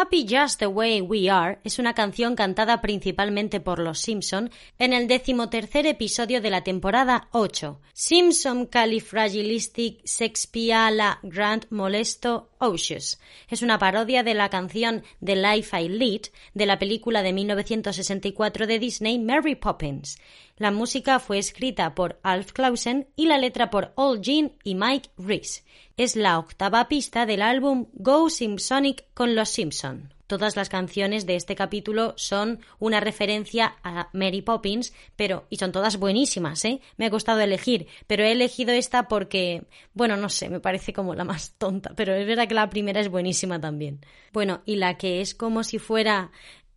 Happy 0.00 0.24
Just 0.26 0.60
the 0.60 0.66
Way 0.66 1.02
We 1.02 1.28
Are 1.28 1.58
es 1.62 1.78
una 1.78 1.92
canción 1.92 2.34
cantada 2.34 2.80
principalmente 2.80 3.60
por 3.60 3.78
los 3.78 3.98
Simpson 3.98 4.50
en 4.78 4.94
el 4.94 5.06
decimotercer 5.08 5.84
episodio 5.84 6.40
de 6.40 6.48
la 6.48 6.64
temporada 6.64 7.28
8, 7.32 7.78
Simpson 7.92 8.64
Califragilistic 8.64 10.00
Sexpiala 10.04 11.18
Grand 11.22 11.66
Molesto 11.68 12.48
Ocious. 12.56 13.20
Es 13.50 13.60
una 13.60 13.78
parodia 13.78 14.22
de 14.22 14.32
la 14.32 14.48
canción 14.48 15.02
The 15.22 15.36
Life 15.36 15.78
I 15.78 15.90
Lead 15.90 16.22
de 16.54 16.64
la 16.64 16.78
película 16.78 17.22
de 17.22 17.34
1964 17.34 18.66
de 18.66 18.78
Disney 18.78 19.18
Mary 19.18 19.54
Poppins. 19.54 20.16
La 20.60 20.70
música 20.70 21.20
fue 21.20 21.38
escrita 21.38 21.94
por 21.94 22.20
Alf 22.22 22.52
Clausen 22.52 23.08
y 23.16 23.24
la 23.24 23.38
letra 23.38 23.70
por 23.70 23.94
Al 23.96 24.20
Jean 24.20 24.52
y 24.62 24.74
Mike 24.74 25.08
Reese. 25.16 25.64
Es 25.96 26.16
la 26.16 26.38
octava 26.38 26.86
pista 26.86 27.24
del 27.24 27.40
álbum 27.40 27.86
Go 27.94 28.28
Simpsonic 28.28 29.06
con 29.14 29.34
los 29.34 29.48
Simpson. 29.48 30.12
Todas 30.26 30.56
las 30.56 30.68
canciones 30.68 31.24
de 31.24 31.36
este 31.36 31.54
capítulo 31.54 32.12
son 32.18 32.60
una 32.78 33.00
referencia 33.00 33.76
a 33.82 34.10
Mary 34.12 34.42
Poppins, 34.42 34.92
pero 35.16 35.46
y 35.48 35.56
son 35.56 35.72
todas 35.72 35.96
buenísimas, 35.96 36.62
¿eh? 36.66 36.82
Me 36.98 37.06
ha 37.06 37.10
costado 37.10 37.40
elegir, 37.40 37.86
pero 38.06 38.22
he 38.22 38.32
elegido 38.32 38.74
esta 38.74 39.08
porque, 39.08 39.64
bueno, 39.94 40.18
no 40.18 40.28
sé, 40.28 40.50
me 40.50 40.60
parece 40.60 40.92
como 40.92 41.14
la 41.14 41.24
más 41.24 41.54
tonta, 41.56 41.94
pero 41.96 42.14
es 42.14 42.26
verdad 42.26 42.46
que 42.46 42.54
la 42.54 42.68
primera 42.68 43.00
es 43.00 43.08
buenísima 43.08 43.58
también. 43.62 44.04
Bueno, 44.34 44.60
y 44.66 44.76
la 44.76 44.98
que 44.98 45.22
es 45.22 45.34
como 45.34 45.64
si 45.64 45.78
fuera 45.78 46.30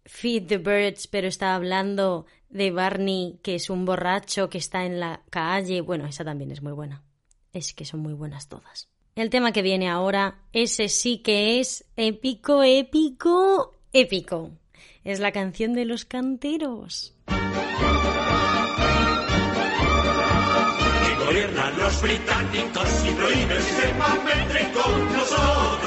Feed 0.06 0.48
the 0.48 0.58
Birds, 0.58 1.08
pero 1.08 1.28
está 1.28 1.54
hablando 1.54 2.26
de 2.54 2.72
Barney, 2.72 3.40
que 3.42 3.56
es 3.56 3.70
un 3.70 3.84
borracho 3.84 4.50
que 4.50 4.60
está 4.60 4.86
en 4.86 5.00
la 5.00 5.22
calle. 5.30 5.82
Bueno, 5.82 6.06
esa 6.06 6.24
también 6.24 6.52
es 6.52 6.62
muy 6.62 6.72
buena. 6.72 7.04
Es 7.52 7.74
que 7.74 7.84
son 7.84 8.00
muy 8.00 8.14
buenas 8.14 8.48
todas. 8.48 8.88
El 9.16 9.30
tema 9.30 9.52
que 9.52 9.62
viene 9.62 9.90
ahora, 9.90 10.40
ese 10.54 10.88
sí 10.88 11.18
que 11.20 11.60
es 11.60 11.86
épico, 11.96 12.64
épico, 12.64 13.76
épico. 13.92 14.52
Es 15.04 15.20
la 15.20 15.32
canción 15.32 15.74
de 15.74 15.86
los 15.86 16.06
canteros. 16.06 17.16
Que 17.28 17.34
gobiernan 21.26 21.78
los 21.78 22.02
británicos 22.02 23.06
y 23.06 23.12
prohíben 23.12 23.62
métrico. 24.26 24.82
Nosotros, 25.12 25.80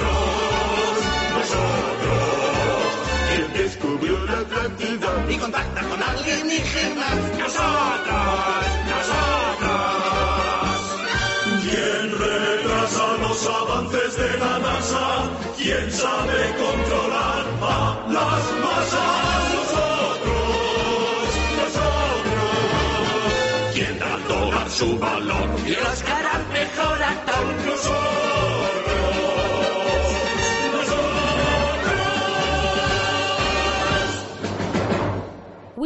nosotros. 1.34 1.95
¿Quién 4.06 4.14
descubrió 4.14 4.26
la 4.26 4.38
Atlántida 4.40 5.10
y 5.28 5.36
contacta 5.36 5.80
con 5.82 6.00
alienígenas? 6.02 7.16
Nosotros, 7.38 8.66
nosotros. 8.92 9.96
¿Quién 11.62 12.12
retrasa 12.12 13.06
los 13.20 13.46
avances 13.46 14.16
de 14.16 14.38
la 14.38 14.58
NASA? 14.60 15.06
¿Quién 15.56 15.90
sabe 15.90 16.54
controlar 16.54 17.46
a 17.62 18.06
las 18.08 18.44
masas? 18.62 19.54
Nosotros, 19.56 21.28
nosotros. 21.60 22.54
¿Quién 23.74 23.98
da 23.98 24.14
al 24.14 24.28
dólar 24.28 24.70
su 24.70 24.98
valor? 24.98 25.48
Y 25.66 25.70
las 25.70 26.02
caras 26.04 26.46
mejor 26.52 27.02
actor. 27.02 27.46
Nosotros, 27.66 28.15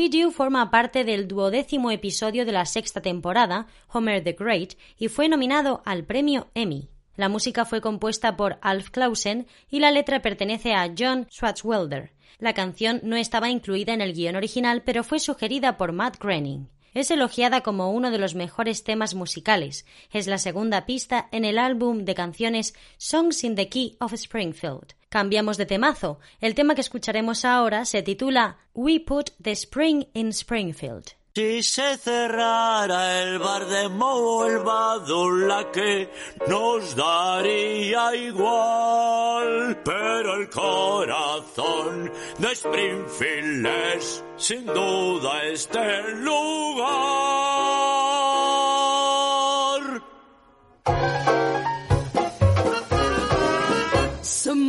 We 0.01 0.09
Do 0.09 0.31
forma 0.31 0.71
parte 0.71 1.05
del 1.05 1.29
duodécimo 1.29 1.91
episodio 1.91 2.47
de 2.47 2.53
la 2.53 2.65
sexta 2.65 3.03
temporada, 3.03 3.67
Homer 3.89 4.25
the 4.25 4.33
Great, 4.33 4.73
y 4.99 5.09
fue 5.09 5.29
nominado 5.29 5.83
al 5.85 6.05
premio 6.05 6.49
Emmy. 6.55 6.89
La 7.17 7.29
música 7.29 7.67
fue 7.67 7.83
compuesta 7.83 8.35
por 8.35 8.57
Alf 8.63 8.89
Clausen 8.89 9.47
y 9.69 9.81
la 9.81 9.91
letra 9.91 10.23
pertenece 10.23 10.73
a 10.73 10.91
John 10.99 11.27
Swartzwelder. 11.29 12.13
La 12.39 12.55
canción 12.55 13.01
no 13.03 13.15
estaba 13.17 13.51
incluida 13.51 13.93
en 13.93 14.01
el 14.01 14.15
guion 14.15 14.37
original, 14.37 14.83
pero 14.87 15.05
fue 15.05 15.21
sugerida 15.21 15.77
por 15.77 15.93
Matt 15.93 16.19
Groening. 16.19 16.71
Es 16.95 17.11
elogiada 17.11 17.61
como 17.61 17.91
uno 17.91 18.11
de 18.11 18.19
los 18.19 18.35
mejores 18.35 18.85
temas 18.85 19.15
musicales. 19.15 19.85
Es 20.11 20.27
la 20.27 20.39
segunda 20.39 20.87
pista 20.87 21.29
en 21.31 21.45
el 21.45 21.59
álbum 21.59 22.07
de 22.07 22.15
canciones 22.15 22.73
Songs 22.97 23.45
in 23.45 23.55
the 23.55 23.69
Key 23.69 23.99
of 24.01 24.15
Springfield. 24.15 24.95
Cambiamos 25.11 25.57
de 25.57 25.67
temazo. 25.67 26.21
El 26.41 26.55
tema 26.55 26.77
que 26.77 26.83
escucharemos 26.83 27.45
ahora 27.45 27.85
se 27.85 28.01
titula 28.03 28.59
We 28.75 29.01
Put 29.01 29.31
the 29.43 29.51
Spring 29.51 30.05
in 30.15 30.29
Springfield. 30.29 31.17
Si 31.35 31.63
se 31.65 31.97
cerrara 31.97 33.23
el 33.23 33.41
bar 33.41 33.67
de 33.67 33.89
Molvado, 33.89 35.31
la 35.31 35.71
que 35.73 36.09
nos 36.47 36.95
daría 36.95 38.15
igual. 38.15 39.81
Pero 39.85 40.35
el 40.35 40.49
corazón 40.49 42.13
de 42.39 42.53
Springfield 42.53 43.67
es 43.97 44.25
sin 44.37 44.65
duda 44.67 45.43
este 45.45 46.15
lugar. 46.15 47.51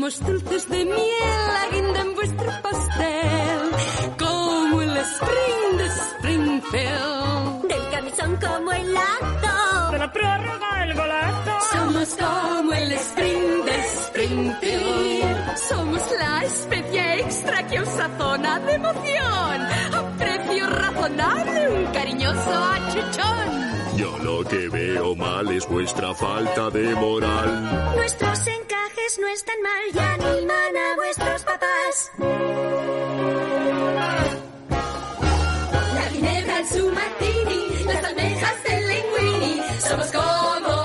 Somos 0.02 0.20
dulces 0.26 0.68
de 0.68 0.84
miel, 0.84 0.98
la 1.54 1.70
guinda 1.72 2.02
en 2.02 2.16
vuestro 2.16 2.52
pastel, 2.64 3.62
como 4.18 4.82
el 4.82 4.98
spring 4.98 5.78
de 5.78 5.86
Springfield. 5.86 7.68
Del 7.68 7.90
camisón 7.92 8.36
como 8.38 8.72
el 8.72 8.94
lazo. 8.96 9.92
De 9.92 10.00
la 10.00 10.12
prórroga 10.12 10.84
el 10.86 10.94
golazo. 10.96 11.52
Somos 11.72 12.16
como 12.16 12.74
el 12.74 12.92
spring 12.94 13.64
de 13.64 13.78
Springfield. 14.06 15.58
Somos 15.70 16.02
la 16.18 16.46
especie 16.46 17.20
extra 17.20 17.68
que 17.68 17.80
os 17.82 17.90
sazona 17.90 18.60
de 18.60 18.74
emoción. 18.74 19.62
A 19.94 20.16
precio 20.18 20.68
razonable, 20.68 21.70
un 21.70 21.86
cariñoso 21.94 22.52
achuchón. 22.74 23.61
Yo 23.98 24.18
lo 24.20 24.44
que 24.44 24.70
veo 24.70 25.16
mal 25.16 25.52
es 25.52 25.68
vuestra 25.68 26.14
falta 26.14 26.70
de 26.70 26.96
moral. 26.96 27.96
Nuestros 27.96 28.48
encajes 28.48 29.20
no 29.20 29.28
están 29.28 29.62
mal 29.62 29.84
y 29.94 30.00
animan 30.00 30.78
a 30.78 30.96
vuestros 30.96 31.44
papás. 31.44 32.12
La 35.96 36.04
ginebra 36.12 36.60
en 36.60 36.68
su 36.68 36.92
martini, 36.92 37.84
las 37.86 38.04
almejas 38.04 38.64
del 38.64 38.88
linguini. 38.88 39.62
Somos 39.80 40.12
como 40.12 40.81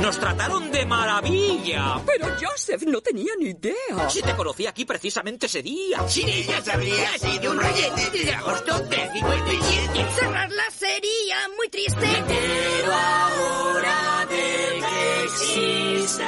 nos 0.00 0.18
trataron 0.20 0.70
de 0.70 0.86
maravilla. 0.86 2.00
Pero 2.06 2.28
Joseph 2.40 2.82
no 2.86 3.00
tenía 3.00 3.32
ni 3.38 3.46
idea. 3.50 4.08
Si 4.08 4.22
te 4.22 4.34
conocí 4.36 4.66
aquí 4.66 4.84
precisamente 4.84 5.46
ese 5.46 5.62
día. 5.62 6.06
Sin 6.08 6.28
ella 6.28 6.62
habría 6.72 7.18
sido 7.18 7.50
un 7.50 7.58
rollete 7.58 8.10
desde 8.12 8.34
agosto 8.34 8.78
del 8.80 9.12
57. 9.12 10.06
Cerrarla 10.14 10.62
sería 10.70 11.36
muy 11.56 11.68
triste. 11.68 12.24
Pero 12.28 12.92
ahora 12.92 14.26
del 14.28 14.80
que 14.80 15.24
existe. 15.24 16.24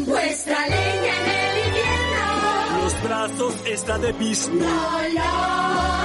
Vuestra 0.00 0.68
leña 0.68 1.14
en 1.16 1.30
el 1.30 1.66
invierno. 1.68 2.82
Los 2.82 3.02
brazos 3.02 3.54
está 3.66 3.98
de 3.98 4.14
pis. 4.14 4.48
No 4.48 5.97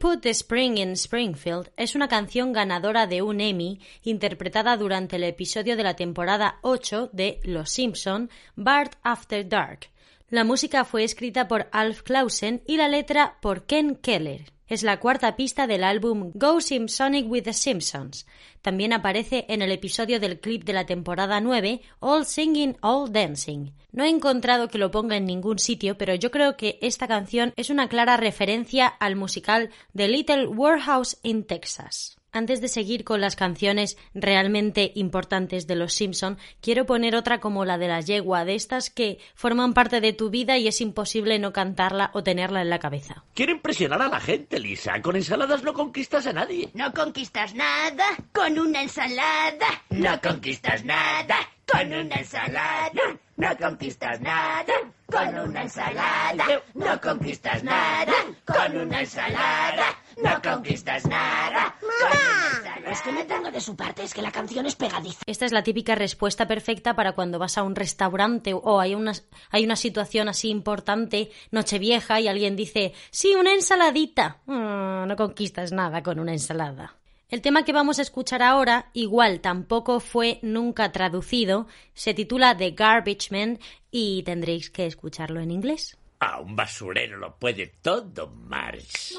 Put 0.00 0.22
the 0.22 0.30
Spring 0.30 0.78
in 0.78 0.92
Springfield 0.96 1.70
es 1.76 1.94
una 1.94 2.08
canción 2.08 2.52
ganadora 2.52 3.06
de 3.06 3.20
un 3.20 3.40
Emmy 3.40 3.80
interpretada 4.02 4.78
durante 4.78 5.16
el 5.16 5.24
episodio 5.24 5.76
de 5.76 5.82
la 5.82 5.94
temporada 5.94 6.58
8 6.62 7.10
de 7.12 7.38
Los 7.44 7.70
Simpson, 7.70 8.30
Bart 8.56 8.94
After 9.02 9.46
Dark. 9.46 9.90
La 10.30 10.44
música 10.44 10.84
fue 10.84 11.02
escrita 11.02 11.48
por 11.48 11.68
Alf 11.72 12.02
Clausen 12.02 12.62
y 12.64 12.76
la 12.76 12.86
letra 12.86 13.38
por 13.42 13.64
Ken 13.64 13.96
Keller. 13.96 14.52
Es 14.68 14.84
la 14.84 15.00
cuarta 15.00 15.34
pista 15.34 15.66
del 15.66 15.82
álbum 15.82 16.30
Go 16.34 16.60
Simpsonic 16.60 17.28
with 17.28 17.42
the 17.42 17.52
Simpsons. 17.52 18.28
También 18.62 18.92
aparece 18.92 19.44
en 19.48 19.60
el 19.60 19.72
episodio 19.72 20.20
del 20.20 20.38
clip 20.38 20.62
de 20.62 20.72
la 20.72 20.86
temporada 20.86 21.40
9, 21.40 21.82
All 21.98 22.24
Singing, 22.24 22.76
All 22.80 23.12
Dancing. 23.12 23.72
No 23.90 24.04
he 24.04 24.08
encontrado 24.08 24.68
que 24.68 24.78
lo 24.78 24.92
ponga 24.92 25.16
en 25.16 25.24
ningún 25.24 25.58
sitio, 25.58 25.98
pero 25.98 26.14
yo 26.14 26.30
creo 26.30 26.56
que 26.56 26.78
esta 26.80 27.08
canción 27.08 27.52
es 27.56 27.68
una 27.68 27.88
clara 27.88 28.16
referencia 28.16 28.86
al 28.86 29.16
musical 29.16 29.70
The 29.96 30.06
Little 30.06 30.46
Warehouse 30.46 31.18
in 31.24 31.42
Texas. 31.42 32.19
Antes 32.32 32.60
de 32.60 32.68
seguir 32.68 33.04
con 33.04 33.20
las 33.20 33.34
canciones 33.34 33.96
realmente 34.14 34.92
importantes 34.94 35.66
de 35.66 35.74
Los 35.74 35.94
Simpson, 35.94 36.38
quiero 36.60 36.86
poner 36.86 37.16
otra 37.16 37.40
como 37.40 37.64
la 37.64 37.76
de 37.76 37.88
la 37.88 38.00
yegua, 38.00 38.44
de 38.44 38.54
estas 38.54 38.88
que 38.90 39.18
forman 39.34 39.74
parte 39.74 40.00
de 40.00 40.12
tu 40.12 40.30
vida 40.30 40.56
y 40.56 40.68
es 40.68 40.80
imposible 40.80 41.38
no 41.38 41.52
cantarla 41.52 42.10
o 42.14 42.22
tenerla 42.22 42.62
en 42.62 42.70
la 42.70 42.78
cabeza. 42.78 43.24
Quiero 43.34 43.52
impresionar 43.52 44.00
a 44.02 44.08
la 44.08 44.20
gente, 44.20 44.60
Lisa. 44.60 45.02
Con 45.02 45.16
ensaladas 45.16 45.64
no 45.64 45.72
conquistas 45.72 46.26
a 46.26 46.32
nadie. 46.32 46.70
No 46.74 46.92
conquistas 46.92 47.54
nada 47.54 48.04
con 48.32 48.58
una 48.58 48.82
ensalada. 48.82 49.82
No 49.90 50.20
conquistas 50.20 50.84
nada 50.84 51.36
con 51.66 51.92
una 51.92 52.16
ensalada. 52.16 52.92
No 53.36 53.56
conquistas 53.56 54.20
nada 54.20 54.64
con 55.06 55.38
una 55.38 55.62
ensalada. 55.62 56.62
No 56.74 57.00
conquistas 57.00 57.64
nada 57.64 58.12
con 58.44 58.76
una 58.76 59.00
ensalada. 59.00 59.99
No 60.22 60.40
conquistas 60.42 61.06
nada. 61.06 61.74
¡Mamá! 61.82 62.90
Es 62.90 63.02
que 63.02 63.12
me 63.12 63.24
tengo 63.24 63.50
de 63.50 63.60
su 63.60 63.76
parte, 63.76 64.02
es 64.02 64.14
que 64.14 64.22
la 64.22 64.32
canción 64.32 64.66
es 64.66 64.74
pegadiza. 64.74 65.22
Esta 65.26 65.46
es 65.46 65.52
la 65.52 65.62
típica 65.62 65.94
respuesta 65.94 66.46
perfecta 66.46 66.94
para 66.94 67.12
cuando 67.12 67.38
vas 67.38 67.58
a 67.58 67.62
un 67.62 67.76
restaurante 67.76 68.52
o 68.54 68.80
hay 68.80 68.94
una, 68.94 69.12
hay 69.50 69.64
una 69.64 69.76
situación 69.76 70.28
así 70.28 70.48
importante, 70.50 71.30
Nochevieja, 71.50 72.20
y 72.20 72.28
alguien 72.28 72.56
dice, 72.56 72.92
sí, 73.10 73.34
una 73.34 73.54
ensaladita. 73.54 74.38
Mm, 74.46 75.06
no 75.06 75.16
conquistas 75.16 75.72
nada 75.72 76.02
con 76.02 76.18
una 76.18 76.32
ensalada. 76.32 76.96
El 77.28 77.42
tema 77.42 77.64
que 77.64 77.72
vamos 77.72 78.00
a 78.00 78.02
escuchar 78.02 78.42
ahora, 78.42 78.90
igual 78.92 79.40
tampoco 79.40 80.00
fue 80.00 80.40
nunca 80.42 80.90
traducido, 80.90 81.68
se 81.94 82.12
titula 82.12 82.56
The 82.56 82.72
Garbage 82.72 83.28
Man 83.30 83.60
y 83.92 84.24
tendréis 84.24 84.68
que 84.68 84.86
escucharlo 84.86 85.40
en 85.40 85.52
inglés. 85.52 85.99
A 86.22 86.38
un 86.40 86.54
basurero 86.54 87.16
lo 87.16 87.36
puede 87.38 87.72
todo, 87.80 88.28
Marge. 88.46 89.14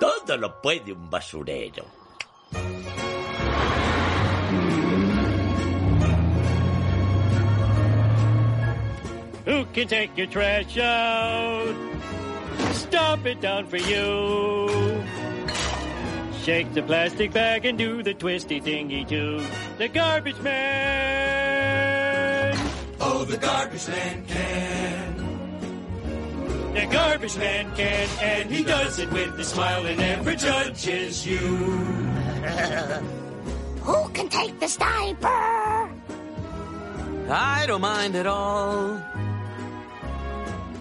Todo 0.00 0.36
lo 0.38 0.62
puede 0.62 0.92
un 0.92 1.10
basurero. 1.10 1.84
Who 9.44 9.64
can 9.74 9.88
take 9.88 10.16
your 10.16 10.26
trash 10.28 10.78
out? 10.78 11.74
Stomp 12.72 13.26
it 13.26 13.42
down 13.42 13.66
for 13.66 13.76
you. 13.76 15.04
Shake 16.44 16.72
the 16.72 16.82
plastic 16.82 17.34
bag 17.34 17.66
and 17.66 17.76
do 17.76 18.02
the 18.02 18.14
twisty 18.14 18.58
thingy 18.58 19.06
too. 19.06 19.42
The 19.76 19.88
garbage 19.88 20.40
man. 20.40 21.68
Oh, 23.00 23.24
the 23.24 23.36
garbage 23.36 23.86
man 23.88 24.24
can. 24.26 24.97
The 26.78 26.86
garbage 26.86 27.36
man 27.36 27.74
can, 27.74 28.08
and 28.22 28.48
he 28.48 28.62
does 28.62 29.00
it 29.00 29.10
with 29.10 29.36
a 29.36 29.42
smile 29.42 29.84
and 29.84 29.98
never 29.98 30.36
judges 30.36 31.26
you. 31.26 31.38
Who 33.82 34.08
can 34.10 34.28
take 34.28 34.60
the 34.60 34.72
diaper? 34.78 35.90
I 37.30 37.64
don't 37.66 37.80
mind 37.80 38.14
at 38.14 38.28
all. 38.28 38.94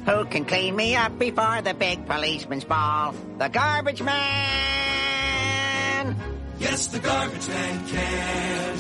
Who 0.06 0.26
can 0.26 0.46
clean 0.46 0.76
me 0.76 0.96
up 0.96 1.18
before 1.18 1.64
the 1.64 1.74
big 1.74 2.06
policeman's 2.06 2.64
ball? 2.64 3.16
The 3.40 3.50
garbage 3.50 4.04
man! 4.04 4.16
Yes, 6.60 6.86
the 6.88 7.00
garbage 7.00 7.48
man 7.48 7.88
can. 7.88 8.78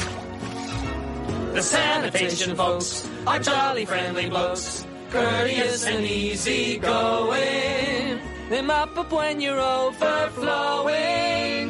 The 1.55 1.63
sanitation 1.63 2.55
folks 2.55 3.09
are 3.25 3.39
jolly 3.39 3.85
friendly 3.85 4.29
blokes, 4.29 4.85
courteous 5.11 5.85
and 5.85 6.05
easy 6.05 6.77
going. 6.77 8.19
They 8.49 8.61
mop 8.61 8.97
up 8.97 9.11
when 9.11 9.41
you're 9.41 9.59
overflowing 9.59 10.93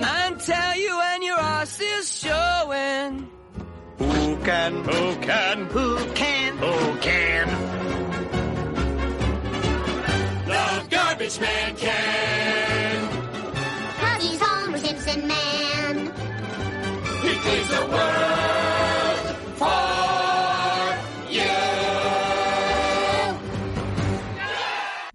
and 0.03 0.39
tell 0.39 0.77
you 0.77 0.97
when 0.97 1.21
your 1.23 1.39
ass 1.39 1.79
is 1.79 2.19
showing. 2.19 3.29
Who 3.97 4.38
can? 4.43 4.83
Who 4.83 5.15
can? 5.15 5.65
Who 5.65 5.97
can? 6.13 6.57
Who 6.57 6.97
can? 6.99 7.47
The 10.45 10.85
garbage 10.89 11.39
man 11.39 11.75
can. 11.75 13.09
Cause 13.99 14.23
he's 14.23 14.39
Homer 14.41 14.77
Simpson 14.77 15.27
man. 15.27 16.11
He 17.23 17.33
cleans 17.43 17.69
the 17.69 17.85
world 17.91 18.46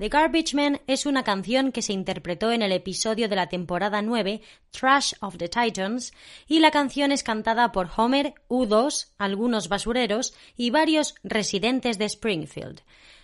The 0.03 0.09
Garbage 0.09 0.57
Man 0.57 0.81
es 0.89 1.07
una 1.07 1.23
canción 1.23 1.71
que 1.71 1.81
se 1.81 1.93
interpretó 1.93 2.51
en 2.51 2.63
el 2.63 2.73
episodio 2.73 3.29
de 3.29 3.37
la 3.37 3.47
temporada 3.47 4.03
9, 4.03 4.43
Trash 4.73 5.13
of 5.21 5.37
the 5.37 5.49
Titans, 5.49 6.13
y 6.49 6.59
la 6.59 6.73
canción 6.73 7.13
es 7.13 7.23
cantada 7.23 7.71
por 7.71 7.89
Homer, 7.97 8.35
U2, 8.49 9.13
algunos 9.17 9.69
basureros 9.69 10.35
y 10.57 10.71
varios 10.71 11.15
residentes 11.23 11.99
de 11.99 12.07
Springfield. 12.07 12.81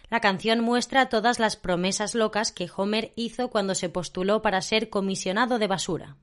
La 0.08 0.20
canción 0.20 0.60
muestra 0.60 1.08
todas 1.08 1.40
las 1.40 1.56
promesas 1.56 2.14
locas 2.14 2.52
que 2.52 2.70
Homer 2.76 3.10
hizo 3.16 3.50
cuando 3.50 3.74
se 3.74 3.88
postuló 3.88 4.40
para 4.40 4.62
ser 4.62 4.88
comisionado 4.88 5.58
de 5.58 5.66
basura. 5.66 6.16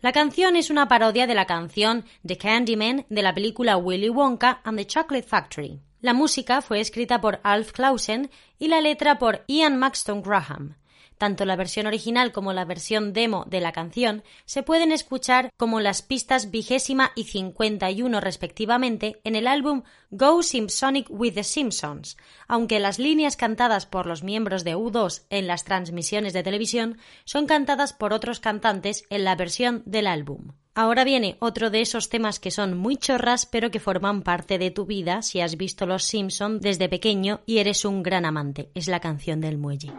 La 0.00 0.10
canción 0.10 0.56
es 0.56 0.70
una 0.70 0.88
parodia 0.88 1.28
de 1.28 1.36
la 1.36 1.46
canción 1.46 2.04
The 2.26 2.36
Candyman 2.36 3.06
de 3.10 3.22
la 3.22 3.32
película 3.32 3.76
Willy 3.76 4.08
Wonka 4.08 4.60
and 4.64 4.76
the 4.76 4.88
Chocolate 4.88 5.28
Factory. 5.28 5.78
La 6.00 6.14
música 6.14 6.62
fue 6.62 6.80
escrita 6.80 7.20
por 7.20 7.40
Alf 7.42 7.72
Clausen 7.72 8.30
y 8.58 8.68
la 8.68 8.80
letra 8.80 9.18
por 9.18 9.44
Ian 9.48 9.76
Maxton 9.76 10.22
Graham. 10.22 10.76
Tanto 11.18 11.44
la 11.44 11.56
versión 11.56 11.88
original 11.88 12.30
como 12.30 12.52
la 12.52 12.64
versión 12.64 13.12
demo 13.12 13.44
de 13.48 13.60
la 13.60 13.72
canción 13.72 14.22
se 14.44 14.62
pueden 14.62 14.92
escuchar 14.92 15.50
como 15.56 15.80
las 15.80 16.00
pistas 16.00 16.52
vigésima 16.52 17.10
y 17.16 17.24
51 17.24 18.20
respectivamente 18.20 19.20
en 19.24 19.34
el 19.34 19.48
álbum 19.48 19.82
Go 20.10 20.44
Simpsonic 20.44 21.06
with 21.10 21.34
the 21.34 21.42
Simpsons, 21.42 22.16
aunque 22.46 22.78
las 22.78 23.00
líneas 23.00 23.36
cantadas 23.36 23.84
por 23.84 24.06
los 24.06 24.22
miembros 24.22 24.62
de 24.62 24.76
U2 24.76 25.24
en 25.28 25.48
las 25.48 25.64
transmisiones 25.64 26.32
de 26.32 26.44
televisión 26.44 26.98
son 27.24 27.46
cantadas 27.46 27.92
por 27.92 28.12
otros 28.12 28.38
cantantes 28.38 29.04
en 29.10 29.24
la 29.24 29.34
versión 29.34 29.82
del 29.86 30.06
álbum. 30.06 30.52
Ahora 30.74 31.02
viene 31.02 31.36
otro 31.40 31.70
de 31.70 31.80
esos 31.80 32.08
temas 32.08 32.38
que 32.38 32.52
son 32.52 32.78
muy 32.78 32.96
chorras 32.96 33.46
pero 33.46 33.72
que 33.72 33.80
forman 33.80 34.22
parte 34.22 34.58
de 34.58 34.70
tu 34.70 34.86
vida 34.86 35.22
si 35.22 35.40
has 35.40 35.56
visto 35.56 35.86
Los 35.86 36.04
Simpson 36.04 36.60
desde 36.60 36.88
pequeño 36.88 37.40
y 37.46 37.58
eres 37.58 37.84
un 37.84 38.04
gran 38.04 38.24
amante. 38.24 38.70
Es 38.74 38.86
la 38.86 39.00
canción 39.00 39.40
del 39.40 39.58
muelle. 39.58 39.92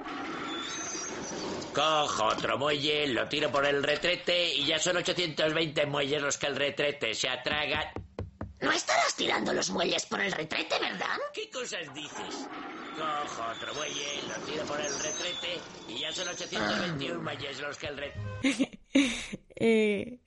Cojo 1.79 2.25
otro 2.25 2.57
muelle, 2.57 3.07
lo 3.07 3.29
tiro 3.29 3.49
por 3.49 3.65
el 3.65 3.81
retrete 3.81 4.53
y 4.53 4.65
ya 4.65 4.77
son 4.77 4.97
820 4.97 5.85
muelles 5.85 6.21
los 6.21 6.37
que 6.37 6.47
el 6.47 6.57
retrete 6.57 7.13
se 7.13 7.29
atraga. 7.29 7.93
No 8.59 8.69
estarás 8.69 9.15
tirando 9.15 9.53
los 9.53 9.69
muelles 9.69 10.05
por 10.05 10.19
el 10.19 10.29
retrete, 10.33 10.77
¿verdad? 10.77 11.17
¿Qué 11.33 11.49
cosas 11.49 11.93
dices? 11.93 12.49
Cojo 12.97 13.43
otro 13.49 13.73
muelle, 13.75 14.19
lo 14.27 14.45
tiro 14.45 14.65
por 14.65 14.81
el 14.81 14.91
retrete 14.93 15.61
y 15.87 15.99
ya 15.99 16.11
son 16.11 16.27
821 16.27 17.21
muelles 17.21 17.61
los 17.61 17.77
que 17.77 17.87
el 17.87 17.97
retrete... 17.97 18.79
Eh, 19.61 20.19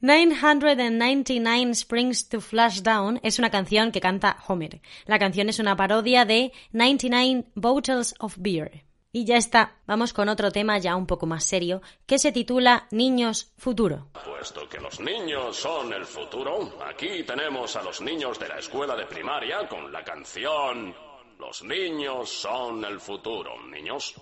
999 0.00 1.72
Springs 1.72 2.28
to 2.28 2.40
Flash 2.40 2.82
Down 2.82 3.18
es 3.24 3.40
una 3.40 3.50
canción 3.50 3.90
que 3.90 4.00
canta 4.00 4.38
Homer. 4.46 4.80
La 5.06 5.18
canción 5.18 5.48
es 5.48 5.58
una 5.58 5.76
parodia 5.76 6.24
de 6.24 6.52
99 6.70 7.50
Bottles 7.56 8.14
of 8.20 8.36
Beer. 8.38 8.85
Y 9.16 9.24
ya 9.24 9.38
está, 9.38 9.78
vamos 9.86 10.12
con 10.12 10.28
otro 10.28 10.50
tema 10.50 10.76
ya 10.76 10.94
un 10.94 11.06
poco 11.06 11.24
más 11.24 11.42
serio, 11.42 11.80
que 12.04 12.18
se 12.18 12.32
titula 12.32 12.86
Niños 12.90 13.50
Futuro. 13.56 14.08
Puesto 14.12 14.68
que 14.68 14.78
los 14.78 15.00
niños 15.00 15.56
son 15.56 15.90
el 15.94 16.04
futuro, 16.04 16.78
aquí 16.86 17.22
tenemos 17.22 17.76
a 17.76 17.82
los 17.82 18.02
niños 18.02 18.38
de 18.38 18.48
la 18.48 18.58
escuela 18.58 18.94
de 18.94 19.06
primaria 19.06 19.66
con 19.70 19.90
la 19.90 20.04
canción 20.04 20.94
Los 21.38 21.62
niños 21.62 22.28
son 22.28 22.84
el 22.84 23.00
futuro. 23.00 23.52
Niños. 23.70 24.14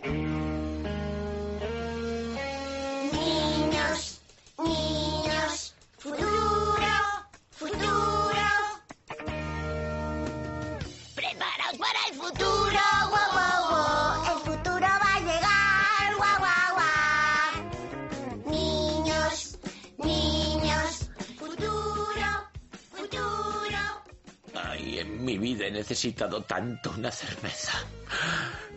Necesitado 26.04 26.42
tanto 26.42 26.90
una 26.90 27.10
cerveza. 27.10 27.72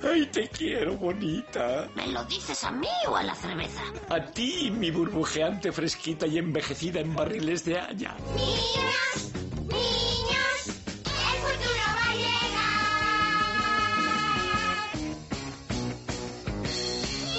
Ay, 0.01 0.25
te 0.28 0.47
quiero, 0.47 0.95
bonita. 0.95 1.89
¿Me 1.93 2.07
lo 2.07 2.23
dices 2.23 2.63
a 2.63 2.71
mí 2.71 2.88
o 3.05 3.17
a 3.17 3.23
la 3.23 3.36
cerveza? 3.36 3.82
A 4.07 4.23
ti, 4.23 4.71
mi 4.71 4.91
burbujeante 4.91 5.73
fresquita 5.73 6.25
y 6.25 6.38
envejecida 6.38 7.01
en 7.01 7.13
barriles 7.13 7.65
de 7.65 7.80
haya. 7.80 8.15
Niños, 8.34 9.34
niños, 9.59 10.67
el 10.67 11.39
futuro 11.43 11.84
va 11.97 12.11
a 12.11 12.15
llegar. 12.15 12.88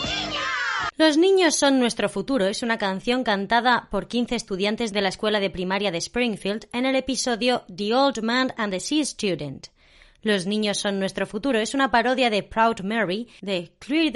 Niños. 0.04 0.44
Los 0.98 1.16
niños 1.16 1.54
son 1.54 1.80
nuestro 1.80 2.10
futuro 2.10 2.44
es 2.44 2.62
una 2.62 2.76
canción 2.76 3.24
cantada 3.24 3.88
por 3.90 4.06
15 4.06 4.34
estudiantes 4.34 4.92
de 4.92 5.00
la 5.00 5.08
escuela 5.08 5.40
de 5.40 5.48
primaria 5.48 5.90
de 5.90 5.98
Springfield 5.98 6.68
en 6.74 6.84
el 6.84 6.94
episodio 6.94 7.64
The 7.74 7.94
Old 7.94 8.22
Man 8.22 8.52
and 8.58 8.70
the 8.70 8.80
Sea 8.80 9.06
Student. 9.06 9.68
Los 10.22 10.46
niños 10.46 10.78
son 10.78 10.98
nuestro 10.98 11.26
futuro 11.26 11.58
es 11.58 11.74
una 11.74 11.90
parodia 11.90 12.28
de 12.28 12.42
Proud 12.42 12.80
Mary 12.82 13.28
de 13.40 13.72
Clear 13.78 14.12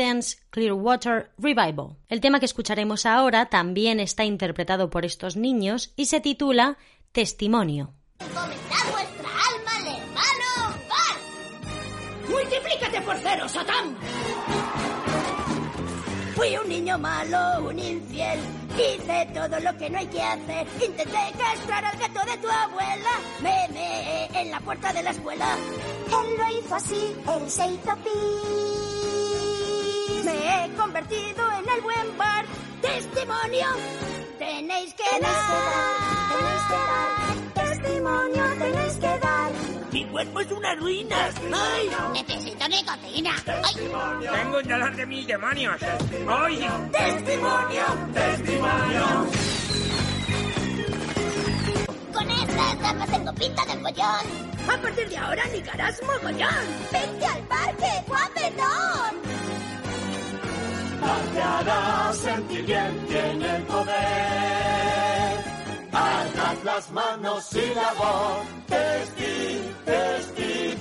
Clearwater 0.51 1.31
Revival. 1.39 1.97
El 2.09 2.21
tema 2.21 2.41
que 2.41 2.47
escucharemos 2.47 3.07
ahora 3.07 3.47
también 3.47 4.01
está 4.01 4.25
interpretado 4.25 4.91
por 4.91 5.05
estos 5.05 5.37
niños 5.37 5.93
y 5.97 6.07
se 6.07 6.21
titula 6.21 6.77
Testimonio. 7.13 7.95
Encomendad 8.19 8.91
vuestra 8.91 9.29
alma 9.29 9.77
al 9.77 9.87
hermano 9.87 10.79
Bart. 10.89 12.29
¡Multiplícate 12.29 13.01
por 13.03 13.17
cero, 13.19 13.49
Satán! 13.49 13.97
Fui 16.35 16.57
un 16.57 16.69
niño 16.69 16.99
malo, 16.99 17.69
un 17.69 17.79
infiel. 17.79 18.41
Hice 18.77 19.27
todo 19.35 19.61
lo 19.61 19.77
que 19.79 19.91
no 19.91 19.99
hay 19.99 20.07
que 20.07 20.23
hacer. 20.23 20.67
Intenté 20.83 21.33
castrar 21.39 21.85
al 21.85 21.99
gato 21.99 22.25
de 22.31 22.37
tu 22.39 22.49
abuela. 22.49 23.11
Me 23.41 23.69
meé 23.73 24.29
en 24.41 24.51
la 24.51 24.61
puerta 24.61 24.91
de 24.93 25.03
la 25.03 25.11
escuela. 25.11 25.57
Él 26.07 26.37
lo 26.39 26.49
hizo 26.59 26.75
así, 26.75 27.17
él 27.37 27.51
se 27.51 27.67
hizo 27.67 27.97
pis. 28.05 28.13
Me 30.25 30.65
he 30.65 30.69
convertido 30.75 31.53
en 31.53 31.69
el 31.69 31.81
buen 31.83 32.17
bar. 32.19 32.45
Testimonio, 32.81 33.67
tenéis 34.39 34.95
que 34.95 35.05
Tenéis 35.05 35.23
que 35.23 35.23
dar. 35.23 36.33
tenéis 36.33 36.63
que 36.69 36.75
dar. 36.75 37.09
Testimonio 37.69 38.45
tenéis 38.59 38.59
que 38.59 38.73
dar. 38.73 38.75
Mi 38.75 38.82
cuerpo 40.13 40.41
es 40.41 40.53
una 40.53 40.75
ruina. 40.75 41.17
¡Ay! 41.53 41.91
Necesito 42.13 42.69
nicotina. 42.69 43.35
¡Ay! 43.47 43.75
Tengo 44.31 44.59
un 44.59 44.69
dolor 44.69 44.95
de 44.95 45.07
mil 45.07 45.27
demonios. 45.27 45.77
¡Ay! 46.29 46.69
Testimonio, 46.93 47.85
¡Testimonio! 48.13 49.27
Con 52.13 52.31
estas 52.31 52.79
gafas 52.79 53.11
tengo 53.11 53.33
pinta 53.35 53.65
de 53.65 53.73
follón. 53.81 54.71
A 54.71 54.77
partir 54.81 55.09
de 55.09 55.17
ahora 55.17 55.45
ligarás 55.47 56.01
mogollón. 56.03 56.65
Vente 56.93 57.27
al 57.27 57.43
parque, 57.49 58.05
guapetón. 58.07 59.23
Te 61.33 61.41
hará 61.41 62.13
sentir 62.13 62.67
bien, 62.67 63.07
tiene 63.09 63.57
el 63.57 63.63
poder. 63.63 64.92
Alzad 65.93 66.63
las 66.65 66.91
manos 66.91 67.49
y 67.55 67.75
la 67.75 67.93
voz. 67.95 68.47
Testi, 68.67 69.61
testi, 69.85 70.75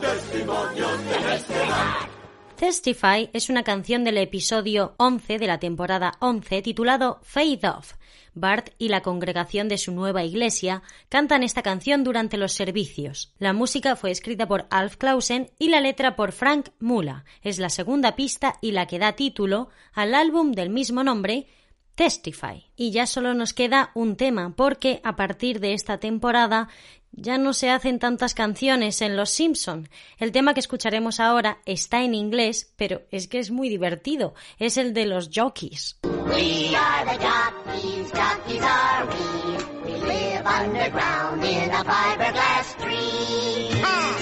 testimonio. 0.00 0.86
Tenéis 1.10 1.42
que 1.44 1.58
dar. 1.58 2.10
Testify 2.56 3.30
es 3.32 3.48
una 3.48 3.62
canción 3.64 4.04
del 4.04 4.18
episodio 4.18 4.92
11 4.98 5.38
de 5.38 5.46
la 5.46 5.58
temporada 5.58 6.12
11 6.20 6.60
titulado 6.60 7.18
Fade 7.22 7.66
Off. 7.66 7.94
Bart 8.34 8.70
y 8.78 8.88
la 8.88 9.02
congregación 9.02 9.68
de 9.68 9.78
su 9.78 9.92
nueva 9.92 10.24
iglesia 10.24 10.82
cantan 11.08 11.42
esta 11.42 11.62
canción 11.62 12.04
durante 12.04 12.36
los 12.36 12.52
servicios. 12.52 13.32
La 13.38 13.52
música 13.52 13.96
fue 13.96 14.10
escrita 14.10 14.46
por 14.46 14.66
Alf 14.70 14.96
Clausen 14.96 15.50
y 15.58 15.68
la 15.68 15.80
letra 15.80 16.16
por 16.16 16.32
Frank 16.32 16.70
Mula. 16.78 17.24
Es 17.42 17.58
la 17.58 17.70
segunda 17.70 18.16
pista 18.16 18.54
y 18.60 18.72
la 18.72 18.86
que 18.86 18.98
da 18.98 19.12
título 19.12 19.70
al 19.92 20.14
álbum 20.14 20.52
del 20.52 20.70
mismo 20.70 21.04
nombre 21.04 21.46
Testify. 21.94 22.64
Y 22.76 22.92
ya 22.92 23.06
solo 23.06 23.34
nos 23.34 23.52
queda 23.52 23.90
un 23.94 24.16
tema, 24.16 24.54
porque 24.56 25.02
a 25.04 25.16
partir 25.16 25.60
de 25.60 25.74
esta 25.74 25.98
temporada 25.98 26.68
ya 27.12 27.38
no 27.38 27.52
se 27.52 27.70
hacen 27.70 27.98
tantas 27.98 28.34
canciones 28.34 29.02
en 29.02 29.16
Los 29.16 29.30
Simpson. 29.30 29.88
El 30.18 30.32
tema 30.32 30.54
que 30.54 30.60
escucharemos 30.60 31.20
ahora 31.20 31.58
está 31.66 32.02
en 32.02 32.14
inglés, 32.14 32.72
pero 32.76 33.02
es 33.10 33.28
que 33.28 33.38
es 33.38 33.50
muy 33.50 33.68
divertido. 33.68 34.34
Es 34.58 34.76
el 34.76 34.94
de 34.94 35.06
los 35.06 35.30
jockeys. 35.34 35.98
We 36.02 36.74
are 36.74 37.04
the 37.04 37.18
jockeys, 37.24 38.12
jockeys 38.12 38.62
are 38.62 39.06
we. 39.06 39.92
We 39.92 39.98
live 39.98 40.46
underground 40.46 41.44
in 41.44 41.70
a 41.70 41.84
fiberglass 41.84 42.76
tree. 42.78 43.80
Ha! 43.82 44.16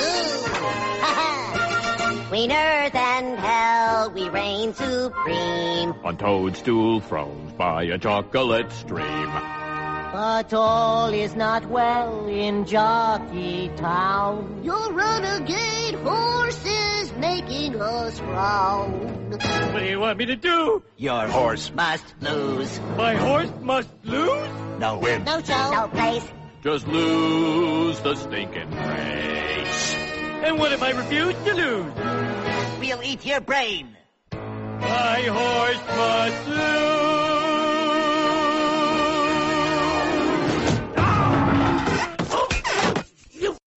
Ooh! 0.00 0.44
Ha 1.00 1.14
ha! 1.14 2.28
Between 2.30 2.52
earth 2.52 2.94
and 2.94 3.38
hell, 3.38 4.10
we 4.12 4.28
reign 4.28 4.72
supreme. 4.74 5.94
On 6.04 6.16
toadstool 6.16 7.00
thrones 7.00 7.52
by 7.52 7.84
a 7.84 7.98
chocolate 7.98 8.70
stream. 8.72 9.53
But 10.14 10.54
all 10.54 11.12
is 11.12 11.34
not 11.34 11.66
well 11.66 12.28
in 12.28 12.66
Jockey 12.66 13.68
Town. 13.74 14.60
Your 14.62 14.92
renegade 14.92 15.96
horses 15.96 17.12
making 17.14 17.82
us 17.82 18.20
frown. 18.20 19.30
What 19.72 19.80
do 19.80 19.84
you 19.84 19.98
want 19.98 20.18
me 20.18 20.26
to 20.26 20.36
do? 20.36 20.84
Your 20.98 21.26
horse 21.26 21.72
must 21.74 22.04
lose. 22.20 22.78
My 22.96 23.16
horse 23.16 23.50
must 23.60 23.88
lose? 24.04 24.78
No 24.78 24.98
win. 24.98 25.24
No 25.24 25.42
show, 25.42 25.70
no 25.72 25.88
place. 25.88 26.24
Just 26.62 26.86
lose 26.86 27.98
the 27.98 28.14
stinking 28.14 28.70
race. 28.70 29.94
And 30.44 30.60
what 30.60 30.70
if 30.70 30.80
I 30.80 30.90
refuse 30.90 31.34
to 31.42 31.54
lose? 31.54 31.92
We'll 32.78 33.02
eat 33.02 33.26
your 33.26 33.40
brain. 33.40 33.96
My 34.30 35.22
horse 35.22 35.82
must 35.88 36.48
lose. 36.50 37.23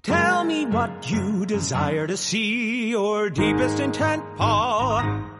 Tell 0.03 0.45
me 0.45 0.65
what 0.65 1.09
you 1.09 1.45
desire 1.45 2.07
to 2.07 2.15
see, 2.15 2.91
your 2.91 3.29
deepest 3.29 3.79
intent, 3.79 4.23
Paul. 4.37 5.36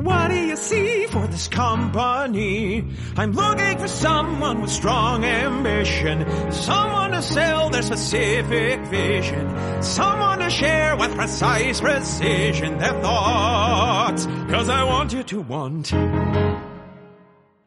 What 0.00 0.28
do 0.28 0.34
you 0.34 0.56
see 0.56 1.04
for 1.08 1.26
this 1.26 1.46
company? 1.48 2.82
I'm 3.18 3.32
looking 3.32 3.78
for 3.78 3.86
someone 3.86 4.62
with 4.62 4.70
strong 4.70 5.24
ambition, 5.24 6.24
someone 6.50 7.10
to 7.10 7.20
sell 7.20 7.68
their 7.68 7.82
specific 7.82 8.80
vision, 8.86 9.82
someone 9.82 10.38
to 10.38 10.48
share 10.48 10.96
with 10.96 11.14
precise 11.14 11.82
precision 11.82 12.78
their 12.78 12.98
thoughts. 13.02 14.24
Cause 14.24 14.70
I 14.70 14.84
want 14.84 15.12
you 15.12 15.22
to 15.22 15.42
want, 15.42 15.86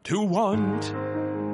to 0.02 0.20
want. 0.20 0.84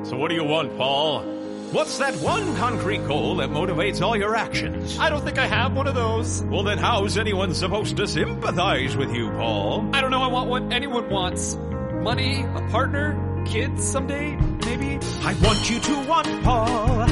So 0.07 0.17
what 0.17 0.29
do 0.31 0.35
you 0.35 0.45
want, 0.45 0.79
Paul? 0.79 1.40
What's 1.73 1.99
that 1.99 2.17
one 2.17 2.57
concrete 2.57 3.07
goal 3.07 3.37
that 3.37 3.51
motivates 3.51 4.03
all 4.03 4.17
your 4.17 4.35
actions? 4.35 4.99
I 4.99 5.09
don't 5.09 5.23
think 5.23 5.39
I 5.39 5.47
have 5.47 5.73
one 5.73 5.87
of 5.87 5.95
those. 5.95 6.43
Well, 6.43 6.65
then 6.65 6.79
how's 6.79 7.17
anyone 7.17 7.55
supposed 7.55 7.97
to 7.99 8.09
sympathize 8.09 8.97
with 8.97 9.15
you, 9.15 9.31
Paul? 9.31 9.89
I 9.95 10.01
don't 10.01 10.11
know. 10.11 10.21
I 10.21 10.27
want 10.27 10.51
what 10.51 10.73
anyone 10.73 11.09
wants 11.09 11.57
money, 12.03 12.43
a 12.43 12.69
partner, 12.73 13.45
kids 13.47 13.85
someday, 13.85 14.35
maybe. 14.67 14.99
I 15.23 15.35
want 15.45 15.71
you 15.71 15.79
to 15.79 16.09
want 16.09 16.43
Paul. 16.43 17.03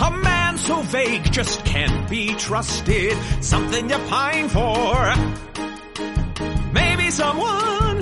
A 0.00 0.10
man 0.10 0.58
so 0.58 0.82
vague 0.82 1.30
just 1.30 1.64
can't 1.64 2.10
be 2.10 2.34
trusted. 2.34 3.16
Something 3.40 3.88
you 3.88 3.98
pine 4.08 4.48
for. 4.48 5.14
Maybe 6.72 7.08
someone 7.12 8.01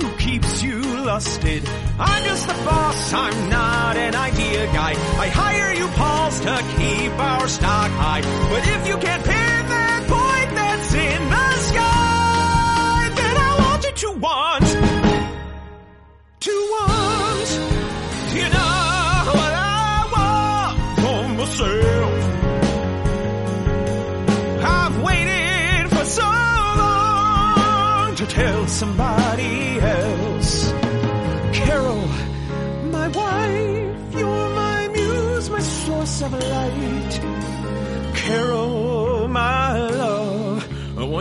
lusted. 1.05 1.63
I'm 1.99 2.23
just 2.23 2.47
the 2.47 2.53
boss, 2.53 3.13
I'm 3.13 3.49
not 3.49 3.97
an 3.97 4.15
idea 4.15 4.65
guy. 4.67 4.91
I 5.19 5.27
hire 5.27 5.73
you, 5.73 5.87
Pauls, 5.89 6.39
to 6.41 6.63
keep 6.77 7.11
our 7.19 7.47
stock 7.47 7.91
high. 7.91 8.21
But 8.21 8.67
if 8.67 8.87
you 8.87 8.97
can't 8.97 9.23
pin 9.23 9.69
that 9.75 10.07
point 10.07 10.55
that's 10.55 10.93
in 10.93 11.29
the 11.29 11.51
sky, 11.69 13.09
then 13.15 13.37
I 13.37 13.51
want 13.61 13.83
you 13.85 13.91
to 13.91 14.11
want. 14.19 14.67
To 16.47 16.51
want. 16.73 17.49
You 18.37 18.47
know 18.55 19.31
what 19.37 19.53
I 19.53 20.07
want 20.15 20.77
for 21.01 21.21
myself. 21.39 22.19
I've 24.63 24.97
waited 25.03 25.89
for 25.89 26.05
so 26.05 26.29
long 26.81 28.15
to 28.15 28.25
tell 28.27 28.67
somebody 28.67 29.20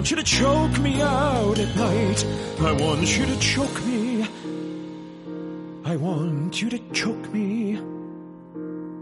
want 0.01 0.11
you 0.11 0.17
to 0.17 0.23
choke 0.23 0.79
me 0.79 1.03
out 1.03 1.59
at 1.59 1.77
night. 1.77 2.25
I 2.61 2.73
want 2.73 3.19
you 3.19 3.27
to 3.27 3.39
choke 3.39 3.85
me. 3.85 4.27
I 5.85 5.95
want 5.97 6.63
you 6.63 6.71
to 6.71 6.79
choke 6.95 7.31
me. 7.35 7.77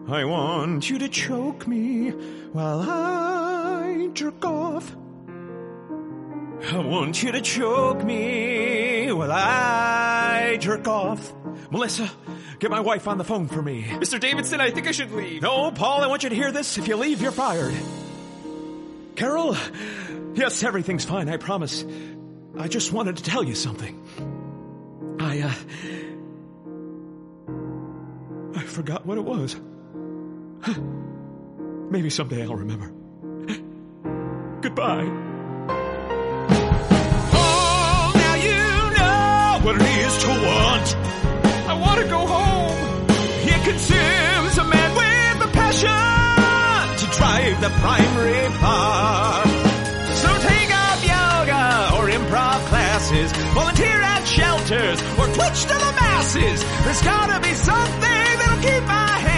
I 0.08 0.24
want 0.24 0.90
you 0.90 0.98
to 0.98 1.08
choke 1.08 1.68
me 1.68 2.10
while 2.50 2.80
I 2.80 4.10
jerk 4.12 4.44
off. 4.44 4.96
I 6.72 6.78
want 6.78 7.22
you 7.22 7.30
to 7.30 7.42
choke 7.42 8.02
me 8.02 9.12
while 9.12 9.30
I 9.30 10.56
jerk 10.58 10.88
off. 10.88 11.32
Melissa, 11.70 12.10
get 12.58 12.72
my 12.72 12.80
wife 12.80 13.06
on 13.06 13.18
the 13.18 13.24
phone 13.24 13.46
for 13.46 13.62
me. 13.62 13.84
Mr. 13.84 14.18
Davidson, 14.18 14.60
I 14.60 14.72
think 14.72 14.88
I 14.88 14.90
should 14.90 15.12
leave. 15.12 15.42
No, 15.42 15.70
Paul, 15.70 16.02
I 16.02 16.08
want 16.08 16.24
you 16.24 16.28
to 16.28 16.34
hear 16.34 16.50
this. 16.50 16.76
If 16.76 16.88
you 16.88 16.96
leave, 16.96 17.22
you're 17.22 17.30
fired. 17.30 17.76
Carol, 19.14 19.56
yes, 20.34 20.62
everything's 20.62 21.04
fine, 21.04 21.28
I 21.28 21.36
promise. 21.36 21.84
I 22.58 22.68
just 22.68 22.92
wanted 22.92 23.18
to 23.18 23.22
tell 23.22 23.44
you 23.44 23.54
something. 23.54 23.94
I, 25.20 25.40
uh, 25.40 25.52
I 28.58 28.62
forgot 28.62 29.06
what 29.06 29.18
it 29.18 29.24
was. 29.24 29.56
Maybe 31.90 32.10
someday 32.10 32.42
I'll 32.42 32.54
remember. 32.56 32.86
Goodbye. 34.60 35.06
Oh, 37.32 38.12
now 38.14 38.34
you 38.34 38.56
know 38.98 39.60
what 39.64 39.76
it 39.76 39.82
is 39.82 40.18
to 40.22 40.28
want. 40.28 40.96
I 41.68 41.74
want 41.80 42.00
to 42.00 42.08
go 42.08 42.26
home. 42.26 43.06
It 43.48 43.62
consumes 43.64 44.58
a 44.58 44.64
man 44.64 44.96
with 44.96 45.48
a 45.48 45.52
passion 45.52 46.96
to 46.98 47.06
drive 47.16 47.60
the 47.60 47.70
primary 47.80 48.48
car. 48.58 49.57
Volunteer 53.58 54.00
at 54.14 54.24
shelters, 54.24 54.98
or 55.18 55.26
twitch 55.34 55.62
to 55.62 55.76
the 55.84 55.92
masses. 56.00 56.58
There's 56.84 57.02
gotta 57.02 57.40
be 57.40 57.52
something 57.54 58.24
that'll 58.38 58.62
keep 58.62 58.84
my 58.86 59.14
hands 59.26 59.37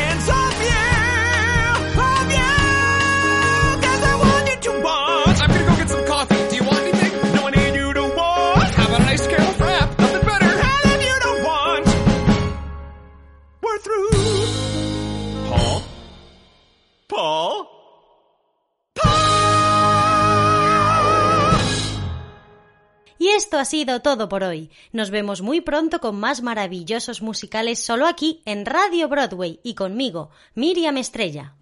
ha 23.60 23.64
sido 23.64 24.00
todo 24.00 24.28
por 24.28 24.42
hoy. 24.42 24.70
Nos 24.92 25.10
vemos 25.10 25.42
muy 25.42 25.60
pronto 25.60 26.00
con 26.00 26.18
más 26.18 26.42
maravillosos 26.42 27.22
musicales 27.22 27.78
solo 27.78 28.06
aquí 28.06 28.42
en 28.46 28.66
Radio 28.66 29.08
Broadway 29.08 29.60
y 29.62 29.74
conmigo, 29.74 30.30
Miriam 30.54 30.96
Estrella. 30.96 31.54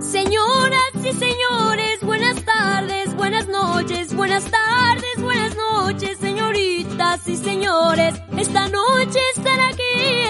Señoras 0.00 0.92
y 1.04 1.12
señores, 1.12 2.00
buenas 2.02 2.44
tardes, 2.44 3.14
buenas 3.16 3.48
noches, 3.48 4.14
buenas 4.14 4.44
tardes, 4.44 5.20
buenas 5.20 5.56
noches, 5.56 6.18
señoritas 6.18 7.28
y 7.28 7.36
señores. 7.36 8.14
Esta 8.38 8.68
noche 8.68 9.18
estar 9.36 9.60
aquí 9.60 9.82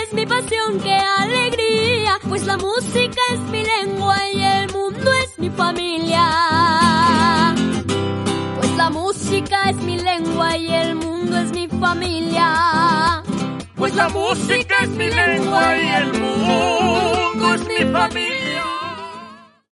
es 0.03 0.13
mi 0.13 0.27
pasión, 0.27 0.81
qué 0.81 0.95
alegría, 0.95 2.19
pues 2.29 2.47
la 2.47 2.57
música 2.57 3.21
es 3.33 3.41
mi 3.41 3.63
lengua 3.63 4.17
y 4.31 4.43
el 4.43 4.73
mundo 4.73 5.13
es 5.23 5.39
mi 5.39 5.51
familia. 5.51 6.84
La 8.85 8.91
música 8.91 9.71
es 9.71 9.77
mi 9.77 9.99
lengua 9.99 10.59
y 10.59 10.71
el 10.71 10.95
mundo 10.97 11.39
es 11.39 11.51
mi 11.53 11.67
familia. 11.69 13.23
Pues 13.77 13.95
la 13.95 14.11
música 14.11 14.75
es 14.83 14.91
mi 14.91 15.09
lengua 15.09 15.75
y 15.75 15.89
el 15.89 16.13
mundo 16.13 17.55
es 17.55 17.67
mi 17.67 17.91
familia. 17.91 18.54